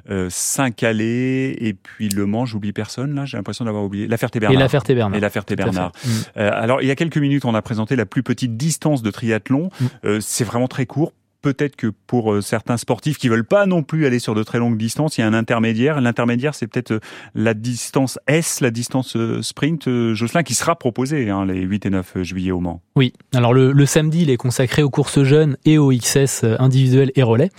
euh, 0.09 0.27
Saint-Calais 0.29 1.55
et 1.59 1.73
puis 1.73 2.09
Le 2.09 2.25
Mans. 2.25 2.45
J'oublie 2.45 2.73
personne 2.73 3.15
là. 3.15 3.25
J'ai 3.25 3.37
l'impression 3.37 3.65
d'avoir 3.65 3.83
oublié 3.83 4.07
La 4.07 4.17
Ferté-Bernard. 4.17 4.55
Et 4.55 4.59
La 4.59 4.69
Ferté-Bernard. 4.69 5.17
Et 5.17 5.21
La 5.21 5.29
Ferté-Bernard. 5.29 5.91
Euh, 6.37 6.49
alors 6.53 6.81
il 6.81 6.87
y 6.87 6.91
a 6.91 6.95
quelques 6.95 7.17
minutes, 7.17 7.45
on 7.45 7.55
a 7.55 7.61
présenté 7.61 7.95
la 7.95 8.05
plus 8.05 8.23
petite 8.23 8.57
distance 8.57 9.01
de 9.01 9.11
triathlon. 9.11 9.69
Mm. 9.79 9.85
Euh, 10.05 10.19
c'est 10.21 10.43
vraiment 10.43 10.67
très 10.67 10.85
court 10.85 11.13
peut-être 11.41 11.75
que 11.75 11.87
pour 11.87 12.33
euh, 12.33 12.41
certains 12.41 12.77
sportifs 12.77 13.17
qui 13.17 13.29
veulent 13.29 13.45
pas 13.45 13.65
non 13.65 13.83
plus 13.83 14.05
aller 14.05 14.19
sur 14.19 14.35
de 14.35 14.43
très 14.43 14.59
longues 14.59 14.77
distances, 14.77 15.17
il 15.17 15.21
y 15.21 15.23
a 15.23 15.27
un 15.27 15.33
intermédiaire. 15.33 16.01
L'intermédiaire, 16.01 16.55
c'est 16.55 16.67
peut-être 16.67 16.91
euh, 16.91 16.99
la 17.35 17.53
distance 17.53 18.19
S, 18.27 18.61
la 18.61 18.71
distance 18.71 19.15
euh, 19.15 19.41
sprint, 19.41 19.89
Jocelyn, 20.13 20.43
qui 20.43 20.53
sera 20.53 20.75
proposée 20.75 21.29
hein, 21.29 21.45
les 21.45 21.61
8 21.61 21.85
et 21.85 21.89
9 21.89 22.21
juillet 22.23 22.51
au 22.51 22.59
Mans. 22.59 22.81
Oui, 22.95 23.13
alors 23.33 23.53
le, 23.53 23.71
le, 23.71 23.85
samedi, 23.85 24.23
il 24.23 24.29
est 24.29 24.37
consacré 24.37 24.83
aux 24.83 24.89
courses 24.89 25.23
jeunes 25.23 25.57
et 25.65 25.77
aux 25.77 25.91
XS 25.91 26.43
individuels 26.59 27.11
et 27.15 27.23
relais. 27.23 27.49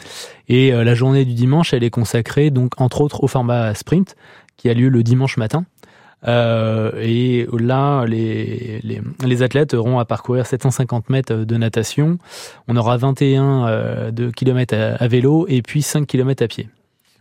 Et 0.49 0.70
la 0.70 0.94
journée 0.94 1.25
du 1.25 1.35
dimanche, 1.35 1.75
elle 1.75 1.85
est 1.85 1.90
consacrée 1.90 2.50
donc 2.50 2.80
entre 2.80 3.02
autres 3.02 3.23
au 3.23 3.28
format 3.28 3.75
sprint, 3.75 4.16
qui 4.56 4.68
a 4.68 4.75
lieu 4.75 4.88
le 4.88 5.02
dimanche 5.02 5.37
matin. 5.37 5.64
Euh, 6.26 6.90
et 7.00 7.46
là, 7.52 8.04
les, 8.06 8.80
les, 8.82 9.42
athlètes 9.42 9.75
auront 9.75 9.98
à 9.98 10.04
parcourir 10.04 10.46
750 10.46 11.10
mètres 11.10 11.34
de 11.34 11.56
natation. 11.56 12.18
On 12.66 12.76
aura 12.76 12.96
21 12.96 13.68
euh, 13.68 14.32
kilomètres 14.32 14.75
à, 14.75 15.06
vélo 15.06 15.46
et 15.48 15.62
puis 15.62 15.82
5 15.82 16.06
kilomètres 16.06 16.42
à 16.42 16.48
pied. 16.48 16.68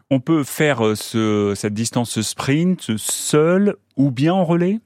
On 0.10 0.20
peut 0.20 0.44
faire 0.44 0.96
ce, 0.96 1.54
cette 1.56 1.74
distance 1.74 2.22
sprint 2.22 2.98
seul 2.98 3.76
ou 3.98 4.10
bien 4.10 4.34
en 4.34 4.46
relais? 4.46 4.80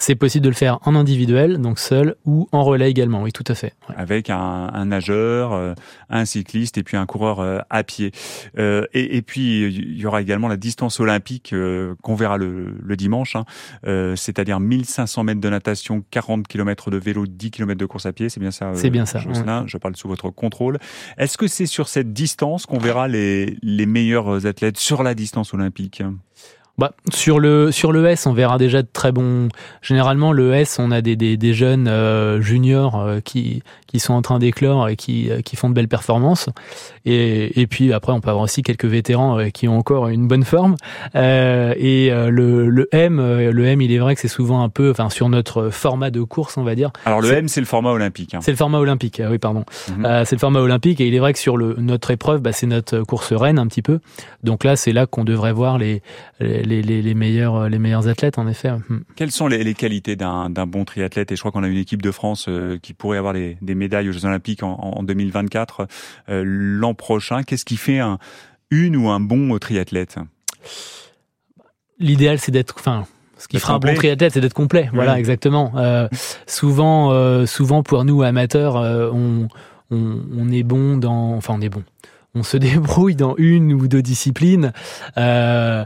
C'est 0.00 0.14
possible 0.14 0.44
de 0.44 0.48
le 0.48 0.54
faire 0.54 0.78
en 0.86 0.94
individuel, 0.94 1.58
donc 1.58 1.78
seul, 1.78 2.16
ou 2.24 2.48
en 2.52 2.64
relais 2.64 2.90
également, 2.90 3.22
oui, 3.22 3.32
tout 3.32 3.44
à 3.46 3.54
fait. 3.54 3.74
Ouais. 3.88 3.94
Avec 3.98 4.30
un, 4.30 4.70
un, 4.72 4.86
nageur, 4.86 5.52
euh, 5.52 5.74
un 6.08 6.24
cycliste 6.24 6.78
et 6.78 6.82
puis 6.82 6.96
un 6.96 7.04
coureur 7.04 7.40
euh, 7.40 7.58
à 7.68 7.84
pied. 7.84 8.10
Euh, 8.58 8.86
et, 8.94 9.18
et, 9.18 9.22
puis, 9.22 9.66
il 9.66 10.00
y 10.00 10.06
aura 10.06 10.22
également 10.22 10.48
la 10.48 10.56
distance 10.56 11.00
olympique 11.00 11.52
euh, 11.52 11.94
qu'on 12.02 12.14
verra 12.14 12.38
le, 12.38 12.74
le 12.82 12.96
dimanche, 12.96 13.36
hein, 13.36 13.44
euh, 13.86 14.16
c'est-à-dire 14.16 14.58
1500 14.58 15.22
mètres 15.22 15.40
de 15.40 15.50
natation, 15.50 16.02
40 16.10 16.48
km 16.48 16.90
de 16.90 16.96
vélo, 16.96 17.26
10 17.26 17.50
km 17.50 17.78
de 17.78 17.86
course 17.86 18.06
à 18.06 18.14
pied, 18.14 18.30
c'est 18.30 18.40
bien 18.40 18.50
ça 18.50 18.72
C'est 18.74 18.90
bien 18.90 19.04
ça. 19.04 19.18
Jocelyn, 19.18 19.62
ouais. 19.62 19.68
je 19.68 19.76
parle 19.76 19.96
sous 19.96 20.08
votre 20.08 20.30
contrôle. 20.30 20.78
Est-ce 21.18 21.36
que 21.36 21.46
c'est 21.46 21.66
sur 21.66 21.88
cette 21.88 22.14
distance 22.14 22.64
qu'on 22.64 22.78
verra 22.78 23.06
les, 23.06 23.58
les 23.62 23.86
meilleurs 23.86 24.46
athlètes 24.46 24.78
sur 24.78 25.02
la 25.02 25.14
distance 25.14 25.52
olympique? 25.52 26.02
Bah, 26.80 26.92
sur 27.12 27.40
le 27.40 27.70
sur 27.70 27.92
le 27.92 28.06
S, 28.06 28.26
on 28.26 28.32
verra 28.32 28.56
déjà 28.56 28.80
de 28.80 28.88
très 28.90 29.12
bons. 29.12 29.48
Généralement, 29.82 30.32
le 30.32 30.54
S, 30.54 30.78
on 30.78 30.90
a 30.90 31.02
des 31.02 31.14
des, 31.14 31.36
des 31.36 31.52
jeunes 31.52 31.88
euh, 31.88 32.40
juniors 32.40 32.98
euh, 32.98 33.20
qui 33.20 33.62
qui 33.86 33.98
sont 34.00 34.14
en 34.14 34.22
train 34.22 34.38
d'éclore 34.38 34.88
et 34.88 34.96
qui 34.96 35.30
euh, 35.30 35.42
qui 35.42 35.56
font 35.56 35.68
de 35.68 35.74
belles 35.74 35.88
performances. 35.88 36.48
Et 37.04 37.60
et 37.60 37.66
puis 37.66 37.92
après, 37.92 38.12
on 38.14 38.20
peut 38.22 38.30
avoir 38.30 38.44
aussi 38.44 38.62
quelques 38.62 38.86
vétérans 38.86 39.38
euh, 39.38 39.48
qui 39.50 39.68
ont 39.68 39.76
encore 39.76 40.08
une 40.08 40.26
bonne 40.26 40.44
forme. 40.44 40.76
Euh, 41.16 41.74
et 41.76 42.08
le 42.10 42.70
le 42.70 42.88
M, 42.92 43.20
le 43.20 43.64
M, 43.66 43.82
il 43.82 43.92
est 43.92 43.98
vrai 43.98 44.14
que 44.14 44.22
c'est 44.22 44.28
souvent 44.28 44.62
un 44.62 44.70
peu, 44.70 44.90
enfin 44.90 45.10
sur 45.10 45.28
notre 45.28 45.68
format 45.68 46.10
de 46.10 46.22
course, 46.22 46.56
on 46.56 46.62
va 46.62 46.74
dire. 46.74 46.90
Alors 47.04 47.20
le 47.20 47.30
M, 47.30 47.46
c'est 47.48 47.60
le 47.60 47.66
format 47.66 47.90
olympique. 47.90 48.32
Hein. 48.34 48.40
C'est 48.40 48.52
le 48.52 48.56
format 48.56 48.78
olympique. 48.78 49.20
oui, 49.30 49.38
pardon. 49.38 49.64
Mm 49.88 50.02
-hmm. 50.02 50.24
c'est 50.24 50.36
le 50.36 50.40
format 50.40 50.60
olympique 50.60 50.98
et 51.02 51.06
il 51.08 51.14
est 51.14 51.18
vrai 51.24 51.34
que 51.34 51.38
sur 51.38 51.58
le 51.58 51.74
notre 51.78 52.10
épreuve, 52.10 52.40
bah, 52.40 52.52
c'est 52.52 52.66
notre 52.66 53.00
course 53.02 53.34
reine 53.34 53.58
un 53.58 53.66
petit 53.66 53.82
peu. 53.82 53.98
Donc 54.44 54.64
là, 54.64 54.76
c'est 54.76 54.92
là 54.92 55.04
qu'on 55.06 55.24
devrait 55.24 55.52
voir 55.52 55.76
les, 55.78 56.00
les 56.40 56.69
les, 56.70 56.82
les, 56.82 57.02
les, 57.02 57.14
meilleurs, 57.14 57.68
les 57.68 57.78
meilleurs 57.78 58.08
athlètes, 58.08 58.38
en 58.38 58.46
effet. 58.46 58.70
Quelles 59.16 59.30
sont 59.30 59.46
les, 59.46 59.62
les 59.62 59.74
qualités 59.74 60.16
d'un 60.16 60.48
bon 60.66 60.84
triathlète? 60.84 61.32
Et 61.32 61.36
je 61.36 61.40
crois 61.40 61.52
qu'on 61.52 61.62
a 61.62 61.68
une 61.68 61.76
équipe 61.76 62.02
de 62.02 62.10
France 62.10 62.46
euh, 62.48 62.78
qui 62.80 62.94
pourrait 62.94 63.18
avoir 63.18 63.34
des, 63.34 63.58
des, 63.60 63.74
médailles 63.74 64.08
aux 64.08 64.12
Jeux 64.12 64.24
Olympiques 64.24 64.62
en, 64.62 64.74
en 64.74 65.02
2024 65.02 65.86
euh, 66.28 66.42
l'an 66.44 66.94
prochain. 66.94 67.42
Qu'est-ce 67.42 67.64
qui 67.64 67.76
fait 67.76 67.98
un, 67.98 68.18
une 68.70 68.96
ou 68.96 69.10
un 69.10 69.20
bon 69.20 69.58
triathlète? 69.58 70.16
L'idéal, 71.98 72.38
c'est 72.38 72.52
d'être, 72.52 72.74
enfin, 72.78 73.06
ce 73.36 73.48
qui 73.48 73.58
fera 73.58 73.74
complet. 73.74 73.90
un 73.90 73.94
bon 73.94 73.98
triathlète, 73.98 74.32
c'est 74.32 74.40
d'être 74.40 74.54
complet. 74.54 74.84
Oui. 74.84 74.94
Voilà, 74.94 75.18
exactement. 75.18 75.72
Euh, 75.76 76.08
souvent, 76.46 77.12
euh, 77.12 77.46
souvent 77.46 77.82
pour 77.82 78.04
nous 78.04 78.22
amateurs, 78.22 78.76
euh, 78.76 79.10
on, 79.12 79.48
on, 79.90 80.20
on, 80.36 80.50
est 80.50 80.62
bon 80.62 80.96
dans, 80.96 81.34
enfin, 81.34 81.54
on 81.58 81.60
est 81.60 81.68
bon 81.68 81.82
on 82.34 82.42
se 82.42 82.56
débrouille 82.58 83.16
dans 83.16 83.34
une 83.36 83.72
ou 83.72 83.88
deux 83.88 84.02
disciplines. 84.02 84.72
Euh, 85.16 85.84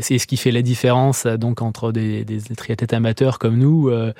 c'est 0.00 0.18
ce 0.18 0.26
qui 0.26 0.36
fait 0.36 0.50
la 0.50 0.62
différence 0.62 1.26
donc 1.26 1.62
entre 1.62 1.92
des, 1.92 2.24
des 2.24 2.40
triathlètes 2.56 2.92
amateurs 2.92 3.38
comme 3.38 3.56
nous 3.56 3.88
euh, 3.88 4.12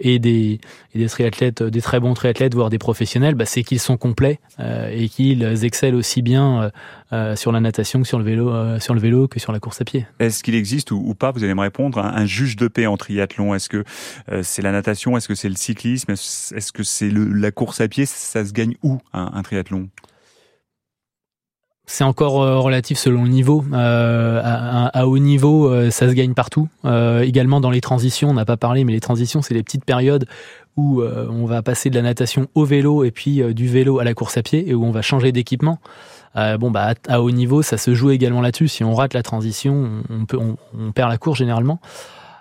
et, 0.00 0.18
des, 0.18 0.60
des, 0.94 1.06
triathlètes, 1.06 1.62
des 1.62 1.80
très 1.80 2.00
bons 2.00 2.14
triathlètes, 2.14 2.54
voire 2.54 2.70
des 2.70 2.78
professionnels. 2.78 3.34
Bah, 3.34 3.46
c'est 3.46 3.62
qu'ils 3.62 3.80
sont 3.80 3.96
complets 3.96 4.40
euh, 4.58 4.90
et 4.92 5.08
qu'ils 5.08 5.64
excellent 5.64 5.98
aussi 5.98 6.22
bien 6.22 6.70
euh, 7.12 7.34
sur 7.34 7.50
la 7.50 7.58
natation 7.58 8.00
que 8.00 8.06
sur 8.06 8.18
le 8.18 8.24
vélo, 8.24 8.50
euh, 8.50 8.78
sur 8.78 8.94
le 8.94 9.00
vélo 9.00 9.26
que 9.26 9.40
sur 9.40 9.50
la 9.50 9.58
course 9.58 9.80
à 9.80 9.84
pied. 9.84 10.06
Est-ce 10.20 10.44
qu'il 10.44 10.54
existe 10.54 10.92
ou, 10.92 11.12
pas 11.14 11.32
Vous 11.32 11.42
allez 11.42 11.54
me 11.54 11.60
répondre. 11.60 11.98
Un, 11.98 12.24
juge 12.24 12.54
de 12.54 12.68
paix 12.68 12.86
en 12.86 12.96
triathlon? 12.96 13.52
Est-ce 13.52 13.68
que 13.68 13.82
euh, 14.30 14.42
c'est 14.44 14.62
la 14.62 14.70
natation? 14.70 15.16
Est-ce 15.16 15.26
que 15.26 15.34
c'est 15.34 15.48
le 15.48 15.56
cyclisme? 15.56 16.12
Est-ce 16.12 16.70
que 16.70 16.84
c'est 16.84 17.10
la 17.10 17.50
course 17.50 17.80
à 17.80 17.88
pied? 17.88 18.06
Ça 18.06 18.44
se 18.44 18.52
gagne 18.52 18.76
où 18.84 18.98
un, 19.12 19.28
un 19.34 19.42
triathlon? 19.42 19.88
C'est 21.90 22.04
encore 22.04 22.40
euh, 22.40 22.60
relatif 22.60 22.98
selon 22.98 23.24
le 23.24 23.30
niveau. 23.30 23.64
Euh, 23.72 24.40
à, 24.44 25.08
haut 25.08 25.18
niveau, 25.18 25.66
euh, 25.66 25.90
ça 25.90 26.08
se 26.08 26.12
gagne 26.14 26.34
partout. 26.34 26.68
Euh, 26.84 27.22
également 27.22 27.60
dans 27.60 27.70
les 27.70 27.80
transitions, 27.80 28.30
on 28.30 28.34
n'a 28.34 28.44
pas 28.44 28.56
parlé, 28.56 28.84
mais 28.84 28.92
les 28.92 29.00
transitions, 29.00 29.42
c'est 29.42 29.54
les 29.54 29.64
petites 29.64 29.84
périodes 29.84 30.26
où 30.76 31.02
on 31.02 31.44
va 31.44 31.62
passer 31.62 31.90
de 31.90 31.96
la 31.96 32.02
natation 32.02 32.46
au 32.54 32.64
vélo 32.64 33.04
et 33.04 33.10
puis 33.10 33.42
du 33.52 33.68
vélo 33.68 33.98
à 33.98 34.04
la 34.04 34.14
course 34.14 34.38
à 34.38 34.42
pied 34.42 34.70
et 34.70 34.74
où 34.74 34.84
on 34.84 34.92
va 34.92 35.02
changer 35.02 35.30
d'équipement. 35.30 35.78
bon, 36.34 36.70
bah, 36.70 36.94
à, 37.08 37.20
haut 37.20 37.30
niveau, 37.32 37.60
ça 37.60 37.76
se 37.76 37.92
joue 37.92 38.12
également 38.12 38.40
là-dessus. 38.40 38.68
Si 38.68 38.84
on 38.84 38.94
rate 38.94 39.12
la 39.12 39.22
transition, 39.22 40.02
on, 40.08 40.56
on 40.78 40.92
perd 40.92 41.10
la 41.10 41.18
course 41.18 41.40
généralement 41.40 41.80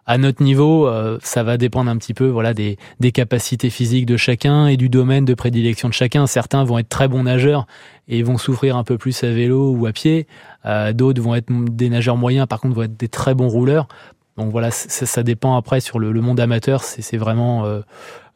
à 0.10 0.18
notre 0.18 0.42
niveau, 0.42 0.88
euh, 0.88 1.20
ça 1.22 1.44
va 1.44 1.58
dépendre 1.58 1.92
un 1.92 1.96
petit 1.96 2.16
peu 2.16 2.26
voilà 2.26 2.56
des, 2.56 2.78
capacités 3.14 3.70
physiques 3.70 4.08
de 4.08 4.18
chacun 4.18 4.66
et 4.66 4.76
du 4.76 4.90
domaine 4.90 5.24
de 5.24 5.36
prédilection 5.36 5.88
de 5.88 5.94
chacun. 5.94 6.26
Certains 6.26 6.64
vont 6.64 6.80
être 6.80 6.90
très 6.90 7.08
bons 7.08 7.22
nageurs 7.22 7.68
et 8.08 8.24
vont 8.24 8.40
souffrir 8.40 8.76
un 8.76 8.84
peu 8.84 8.98
plus 8.98 9.24
à 9.24 9.30
vélo 9.30 9.72
ou 9.72 9.86
à 9.86 9.92
pied. 9.92 10.26
Euh, 10.66 10.94
D'autres 10.94 11.22
vont 11.22 11.36
être 11.36 11.52
des 11.52 11.92
nageurs 11.92 12.18
moyens, 12.18 12.48
par 12.48 12.60
contre 12.60 12.74
vont 12.74 12.82
être 12.82 12.98
des 12.98 13.08
très 13.08 13.36
bons 13.36 13.50
rouleurs. 13.50 13.88
donc 14.36 14.52
voilà, 14.52 14.72
ça, 14.72 15.22
dépend 15.22 15.56
après 15.56 15.80
sur 15.80 16.00
le, 16.00 16.12
le 16.12 16.22
monde 16.22 16.40
amateur, 16.40 16.84
c'est 16.84 17.18
vraiment 17.18 17.66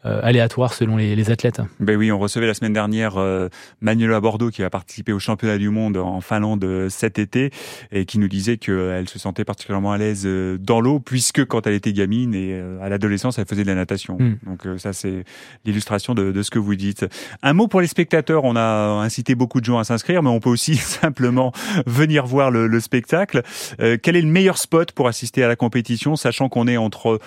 euh, 0.05 0.19
aléatoire 0.23 0.73
selon 0.73 0.97
les, 0.97 1.15
les, 1.15 1.31
athlètes. 1.31 1.61
Ben 1.79 1.95
oui, 1.95 2.11
on 2.11 2.19
recevait 2.19 2.47
la 2.47 2.53
semaine 2.53 2.73
dernière 2.73 3.17
euh, 3.17 3.47
Manuela 3.81 4.19
Bordeaux 4.19 4.49
qui 4.49 4.63
a 4.63 4.69
participé 4.69 5.13
au 5.13 5.19
championnat 5.19 5.57
du 5.57 5.69
monde 5.69 5.97
en 5.97 6.19
Finlande 6.21 6.63
euh, 6.63 6.89
cet 6.89 7.19
été 7.19 7.51
et 7.91 8.05
qui 8.05 8.19
nous 8.19 8.27
disait 8.27 8.57
qu'elle 8.57 9.07
se 9.07 9.17
sentait 9.17 9.45
particulièrement 9.45 9.93
à 9.93 9.97
l'aise 9.97 10.23
euh, 10.25 10.57
dans 10.59 10.81
l'eau 10.81 10.99
puisque 10.99 11.45
quand 11.45 11.67
elle 11.67 11.73
était 11.73 11.93
gamine 11.93 12.35
et 12.35 12.61
à 12.81 12.89
l'adolescence 12.89 13.39
elle 13.39 13.45
faisait 13.45 13.63
de 13.63 13.67
la 13.67 13.75
natation. 13.75 14.17
Hmm. 14.19 14.35
Donc 14.45 14.67
ça 14.77 14.93
c'est 14.93 15.23
l'illustration 15.65 16.13
de, 16.13 16.31
de, 16.31 16.43
ce 16.43 16.51
que 16.51 16.59
vous 16.59 16.75
dites. 16.75 17.05
Un 17.41 17.53
mot 17.53 17.67
pour 17.67 17.81
les 17.81 17.87
spectateurs, 17.87 18.43
on 18.43 18.55
a 18.55 19.01
incité 19.01 19.35
beaucoup 19.35 19.61
de 19.61 19.65
gens 19.65 19.79
à 19.79 19.83
s'inscrire 19.83 20.21
mais 20.21 20.29
on 20.29 20.39
peut 20.39 20.49
aussi 20.49 20.75
simplement 20.77 21.53
venir 21.85 22.25
voir 22.25 22.51
le, 22.51 22.67
le 22.67 22.79
spectacle. 22.79 23.41
quel 23.77 24.15
est 24.15 24.21
le 24.21 24.27
meilleur 24.27 24.57
spot 24.57 24.91
pour 24.91 25.07
assister 25.07 25.43
à 25.43 25.47
la 25.47 25.55
compétition 25.55 26.15
sachant 26.15 26.49
qu'on 26.49 26.67
est 26.67 26.77
entre 26.77 27.19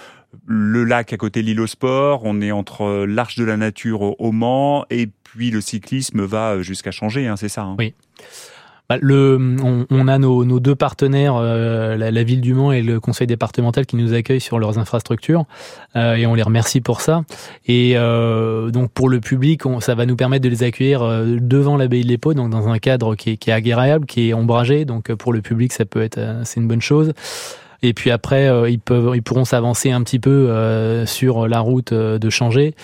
le 0.47 0.85
lac 0.85 1.13
à 1.13 1.17
côté 1.17 1.43
de 1.43 1.47
l'île 1.47 1.61
au 1.61 1.67
sport, 1.67 2.23
on 2.25 2.41
est 2.41 2.53
entre 2.53 2.83
euh, 2.83 3.07
l'Arche 3.07 3.37
de 3.37 3.45
la 3.45 3.57
Nature 3.57 4.21
au 4.21 4.33
Mans, 4.33 4.85
et 4.91 5.09
puis 5.25 5.51
le 5.51 5.61
cyclisme 5.61 6.25
va 6.25 6.53
euh, 6.53 6.63
jusqu'à 6.63 6.91
changer, 6.91 7.27
hein, 7.27 7.37
c'est 7.37 7.49
ça 7.49 7.63
hein. 7.63 7.77
Oui. 7.79 7.95
Bah, 8.89 8.99
le, 9.01 9.57
on, 9.91 10.07
a 10.07 10.19
nos, 10.19 10.61
deux 10.61 10.77
partenaires, 10.77 11.35
euh, 11.35 11.97
la, 11.97 12.23
ville 12.23 12.41
du 12.41 12.55
Mans 12.55 12.71
et 12.71 12.83
le 12.83 13.01
conseil 13.01 13.27
départemental 13.27 13.85
qui 13.85 13.97
nous 13.97 14.15
accueillent 14.15 14.41
sur 14.41 14.61
leurs 14.61 14.79
infrastructures 14.79 15.45
et 15.97 16.25
on 16.25 16.35
les 16.35 16.43
remercie 16.45 16.81
pour 16.81 17.01
ça. 17.01 17.25
Et 17.67 17.95
donc 17.97 18.93
pour 18.93 19.09
le 19.09 19.19
public, 19.19 19.63
ça 19.81 19.97
va 19.97 20.07
nous 20.07 20.15
permettre 20.15 20.45
de 20.45 20.49
les 20.49 20.63
accueillir 20.63 21.03
devant 21.27 21.77
l'abbaye 21.77 22.05
de 22.05 22.07
l'Épau, 22.07 22.33
donc 22.33 22.51
dans 22.51 22.69
un 22.69 22.79
cadre 22.79 23.17
qui 23.17 23.31
est, 23.31 23.37
qui 23.39 23.51
est 23.51 23.55
agréable, 23.55 24.07
qui 24.07 24.29
est 24.29 24.35
ombragé. 24.35 24.85
Donc 24.85 25.13
pour 25.15 25.33
le 25.33 25.43
public, 25.43 25.73
ça 25.73 25.85
peut 25.85 26.03
être 26.03 26.21
c'est 26.45 26.61
une 26.61 26.69
bonne 26.69 26.81
chose. 26.81 27.13
Et 27.87 27.95
puis 27.95 28.11
après, 28.11 28.49
euh, 28.49 28.69
ils 28.69 28.81
peuvent, 28.81 29.13
ils 29.15 29.23
pourront 29.23 29.45
s'avancer 29.45 29.93
un 29.93 30.03
petit 30.03 30.19
peu 30.19 30.51
euh, 30.51 31.07
sur 31.07 31.47
la 31.47 31.61
route 31.61 31.93
euh, 31.93 32.19
de 32.19 32.31
changer 32.31 32.75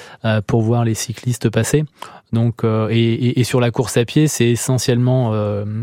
pour 0.46 0.62
voir 0.62 0.84
les 0.84 0.94
cyclistes 0.94 1.50
passer. 1.50 1.84
Donc, 2.32 2.64
et, 2.64 3.40
et, 3.40 3.44
sur 3.44 3.60
la 3.60 3.70
course 3.70 3.96
à 3.96 4.04
pied, 4.04 4.26
c'est 4.28 4.48
essentiellement, 4.48 5.34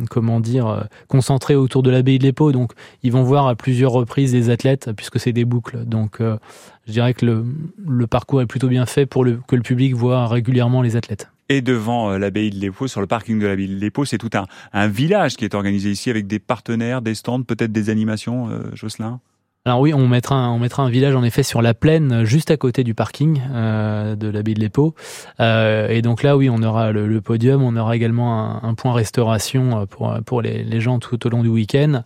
comment 0.09 0.39
dire, 0.39 0.85
concentré 1.07 1.55
autour 1.55 1.83
de 1.83 1.91
l'abbaye 1.91 2.17
de 2.17 2.23
l'Épau. 2.23 2.51
Donc, 2.51 2.71
ils 3.03 3.11
vont 3.11 3.21
voir 3.21 3.47
à 3.47 3.55
plusieurs 3.55 3.91
reprises 3.91 4.33
les 4.33 4.49
athlètes, 4.49 4.89
puisque 4.95 5.19
c'est 5.19 5.33
des 5.33 5.45
boucles. 5.45 5.85
Donc, 5.85 6.21
je 6.21 6.91
dirais 6.91 7.13
que 7.13 7.25
le, 7.25 7.45
le, 7.85 8.07
parcours 8.07 8.41
est 8.41 8.47
plutôt 8.47 8.67
bien 8.67 8.87
fait 8.87 9.05
pour 9.05 9.23
le, 9.23 9.39
que 9.47 9.55
le 9.55 9.61
public 9.61 9.93
voit 9.93 10.27
régulièrement 10.27 10.81
les 10.81 10.95
athlètes 10.95 11.29
et 11.49 11.61
devant 11.61 12.11
euh, 12.11 12.17
l'abbaye 12.17 12.49
de 12.51 12.55
l'Épau, 12.55 12.87
sur 12.87 13.01
le 13.01 13.07
parking 13.07 13.39
de 13.39 13.47
l'abbaye 13.47 13.67
de 13.67 13.75
l'Épau, 13.75 14.05
c'est 14.05 14.17
tout 14.17 14.29
un, 14.33 14.45
un, 14.71 14.87
village 14.87 15.35
qui 15.35 15.45
est 15.45 15.55
organisé 15.55 15.91
ici 15.91 16.09
avec 16.09 16.27
des 16.27 16.39
partenaires, 16.39 17.01
des 17.01 17.15
stands, 17.15 17.43
peut-être 17.43 17.71
des 17.71 17.89
animations, 17.89 18.49
euh, 18.49 18.69
Jocelyn? 18.73 19.19
Alors 19.65 19.81
oui, 19.81 19.93
on 19.93 20.07
mettra, 20.07 20.35
un, 20.35 20.49
on 20.51 20.59
mettra 20.59 20.83
un 20.83 20.89
village 20.89 21.15
en 21.15 21.23
effet 21.23 21.43
sur 21.43 21.61
la 21.61 21.73
plaine, 21.73 22.23
juste 22.23 22.49
à 22.49 22.55
côté 22.55 22.85
du 22.85 22.93
parking 22.93 23.41
euh, 23.51 24.15
de 24.15 24.29
l'abbaye 24.29 24.53
de 24.53 24.61
l'Épau. 24.61 24.95
Euh, 25.41 25.89
et 25.89 26.01
donc 26.01 26.23
là, 26.23 26.37
oui, 26.37 26.49
on 26.49 26.63
aura 26.63 26.93
le, 26.93 27.07
le 27.07 27.21
podium, 27.21 27.61
on 27.61 27.75
aura 27.75 27.95
également 27.95 28.63
un, 28.63 28.69
un, 28.69 28.73
point 28.73 28.93
restauration 28.93 29.85
pour, 29.87 30.17
pour 30.25 30.41
les, 30.41 30.63
les 30.63 30.79
gens 30.79 30.99
tout 30.99 31.27
au 31.27 31.29
long 31.29 31.43
du 31.43 31.49
week-end. 31.49 32.03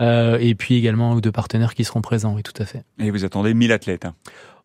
Euh, 0.00 0.38
et 0.40 0.54
puis 0.54 0.76
également 0.76 1.14
deux 1.16 1.32
partenaires 1.32 1.74
qui 1.74 1.84
seront 1.84 2.00
présents, 2.00 2.34
oui, 2.34 2.42
tout 2.42 2.60
à 2.60 2.64
fait. 2.64 2.84
Et 2.98 3.10
vous 3.10 3.24
attendez 3.24 3.54
1000 3.54 3.72
athlètes 3.72 4.04
hein 4.04 4.14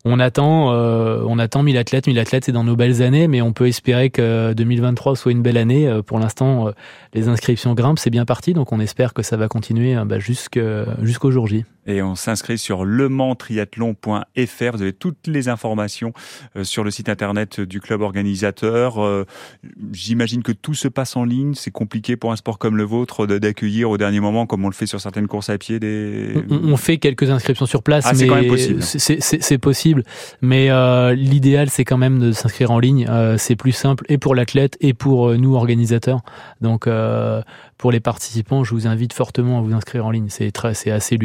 on 0.08 0.20
attend, 0.20 0.72
euh, 0.72 1.20
on 1.26 1.36
attend 1.40 1.64
1000 1.64 1.76
athlètes. 1.76 2.06
1000 2.06 2.18
athlètes, 2.20 2.44
c'est 2.44 2.52
dans 2.52 2.62
nos 2.62 2.76
belles 2.76 3.02
années, 3.02 3.26
mais 3.26 3.42
on 3.42 3.52
peut 3.52 3.66
espérer 3.66 4.10
que 4.10 4.52
2023 4.52 5.16
soit 5.16 5.32
une 5.32 5.42
belle 5.42 5.56
année. 5.56 5.88
Euh, 5.88 6.00
pour 6.00 6.20
l'instant, 6.20 6.68
euh, 6.68 6.70
les 7.12 7.26
inscriptions 7.26 7.74
grimpent, 7.74 7.98
c'est 7.98 8.10
bien 8.10 8.24
parti, 8.24 8.54
donc 8.54 8.70
on 8.72 8.78
espère 8.78 9.14
que 9.14 9.22
ça 9.22 9.36
va 9.36 9.48
continuer 9.48 9.96
bah, 10.06 10.20
jusqu'au 10.20 11.30
jour 11.32 11.48
J. 11.48 11.64
Et 11.88 12.02
on 12.02 12.14
s'inscrit 12.16 12.58
sur 12.58 12.84
lemantriathlon.fr. 12.84 14.72
Vous 14.72 14.82
avez 14.82 14.92
toutes 14.92 15.26
les 15.28 15.48
informations 15.48 16.12
sur 16.62 16.82
le 16.82 16.90
site 16.90 17.08
internet 17.08 17.60
du 17.60 17.80
club 17.80 18.00
organisateur. 18.00 19.24
J'imagine 19.92 20.42
que 20.42 20.50
tout 20.50 20.74
se 20.74 20.88
passe 20.88 21.14
en 21.14 21.24
ligne. 21.24 21.54
C'est 21.54 21.70
compliqué 21.70 22.16
pour 22.16 22.32
un 22.32 22.36
sport 22.36 22.58
comme 22.58 22.76
le 22.76 22.82
vôtre 22.82 23.26
d'accueillir 23.26 23.88
au 23.88 23.98
dernier 23.98 24.18
moment, 24.18 24.46
comme 24.46 24.64
on 24.64 24.68
le 24.68 24.74
fait 24.74 24.86
sur 24.86 25.00
certaines 25.00 25.28
courses 25.28 25.48
à 25.48 25.58
pied. 25.58 25.78
Des... 25.78 26.34
On, 26.50 26.76
fait 26.76 26.98
quelques 26.98 27.30
inscriptions 27.30 27.66
sur 27.66 27.84
place, 27.84 28.04
ah, 28.04 28.14
mais 28.14 28.28
c'est 28.58 29.58
possible 29.58 29.95
mais 30.42 30.70
euh, 30.70 31.14
l'idéal 31.14 31.70
c'est 31.70 31.84
quand 31.84 31.96
même 31.96 32.18
de 32.18 32.32
s'inscrire 32.32 32.70
en 32.70 32.78
ligne. 32.78 33.06
Euh, 33.08 33.36
c'est 33.38 33.56
plus 33.56 33.72
simple 33.72 34.04
et 34.08 34.18
pour 34.18 34.34
l'athlète 34.34 34.76
et 34.80 34.94
pour 34.94 35.28
euh, 35.28 35.36
nous 35.36 35.54
organisateurs. 35.54 36.20
Donc 36.60 36.88
pour 37.78 37.92
les 37.92 38.00
participants, 38.00 38.64
je 38.64 38.72
vous 38.72 38.86
invite 38.86 39.12
fortement 39.12 39.58
à 39.58 39.60
vous 39.62 39.74
inscrire 39.74 40.06
en 40.06 40.10
ligne. 40.10 40.28
C'est 40.28 40.50
très, 40.50 40.74
c'est 40.74 40.90
assez 40.90 41.18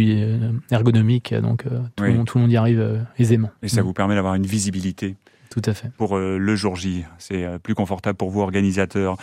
ergonomique, 0.72 1.34
donc 1.34 1.64
tout, 1.96 2.04
le 2.04 2.14
monde, 2.14 2.28
tout, 2.28 2.38
le 2.38 2.42
monde, 2.44 2.52
y 2.52 2.58
arrive 2.58 3.06
aisément. 3.18 3.50
Et 3.64 3.68
ça 3.68 3.82
mm. 3.82 3.86
vous 3.86 3.94
permet 3.94 4.16
d'avoir 4.16 4.36
une 4.36 4.46
visibilité 4.46 5.16
tout 5.52 5.62
à 5.66 5.74
fait. 5.74 5.90
Pour 5.98 6.16
euh, 6.16 6.38
le 6.38 6.56
jour 6.56 6.78
J, 6.78 7.04
c'est 7.18 7.44
euh, 7.44 7.60
plus 7.60 7.76
confortable 7.76 8.18
pour 8.18 8.30
vous 8.30 8.40
organisateurs. 8.40 9.18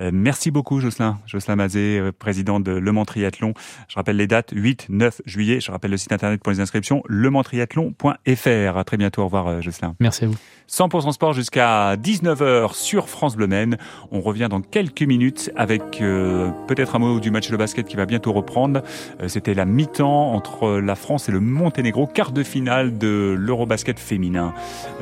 Euh, 0.00 0.12
merci 0.14 0.52
beaucoup 0.52 0.78
Jocelyn, 0.78 1.18
Jocelyn 1.26 1.56
Mazé, 1.56 2.00
président 2.20 2.60
de 2.60 2.70
Le 2.70 2.92
Mans 2.92 3.04
Triathlon. 3.04 3.52
Je 3.88 3.96
rappelle 3.96 4.16
les 4.16 4.28
dates 4.28 4.50
8, 4.54 4.86
9 4.90 5.22
juillet. 5.26 5.58
Je 5.60 5.72
rappelle 5.72 5.90
le 5.90 5.96
site 5.96 6.12
internet 6.12 6.40
pour 6.40 6.52
les 6.52 6.60
inscriptions 6.60 7.02
lemantriathlon.fr. 7.08 8.76
À 8.76 8.84
très 8.84 8.96
bientôt. 8.96 9.22
Au 9.22 9.24
revoir 9.24 9.60
Jocelyn. 9.60 9.96
Merci 9.98 10.24
à 10.24 10.28
vous. 10.28 10.36
100% 10.70 11.12
sport 11.12 11.32
jusqu'à 11.32 11.96
19h 11.96 12.74
sur 12.74 13.08
France 13.08 13.34
Bleu 13.36 13.48
Maine. 13.48 13.76
On 14.12 14.20
revient 14.20 14.46
dans 14.48 14.62
quelques 14.62 15.02
minutes 15.02 15.50
avec 15.56 15.82
peut-être 15.98 16.94
un 16.96 16.98
mot 16.98 17.20
du 17.20 17.30
match 17.30 17.50
de 17.50 17.56
basket 17.56 17.86
qui 17.86 17.96
va 17.96 18.06
bientôt 18.06 18.32
reprendre. 18.32 18.82
C'était 19.26 19.52
la 19.52 19.66
mi-temps 19.66 20.32
entre 20.32 20.80
la 20.80 20.94
France 20.94 21.28
et 21.28 21.32
le 21.32 21.40
Monténégro, 21.40 22.06
quart 22.06 22.32
de 22.32 22.42
finale 22.42 22.96
de 22.96 23.36
l'Eurobasket 23.38 23.98
féminin. 23.98 24.54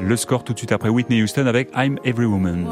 Le 0.03 0.17
score 0.17 0.43
tout 0.43 0.55
de 0.55 0.59
suite 0.59 0.70
après 0.73 0.89
Whitney 0.89 1.23
Houston 1.23 1.47
avec 1.47 1.69
I'm 1.77 1.99
Every 2.05 2.27
Woman. 2.27 2.67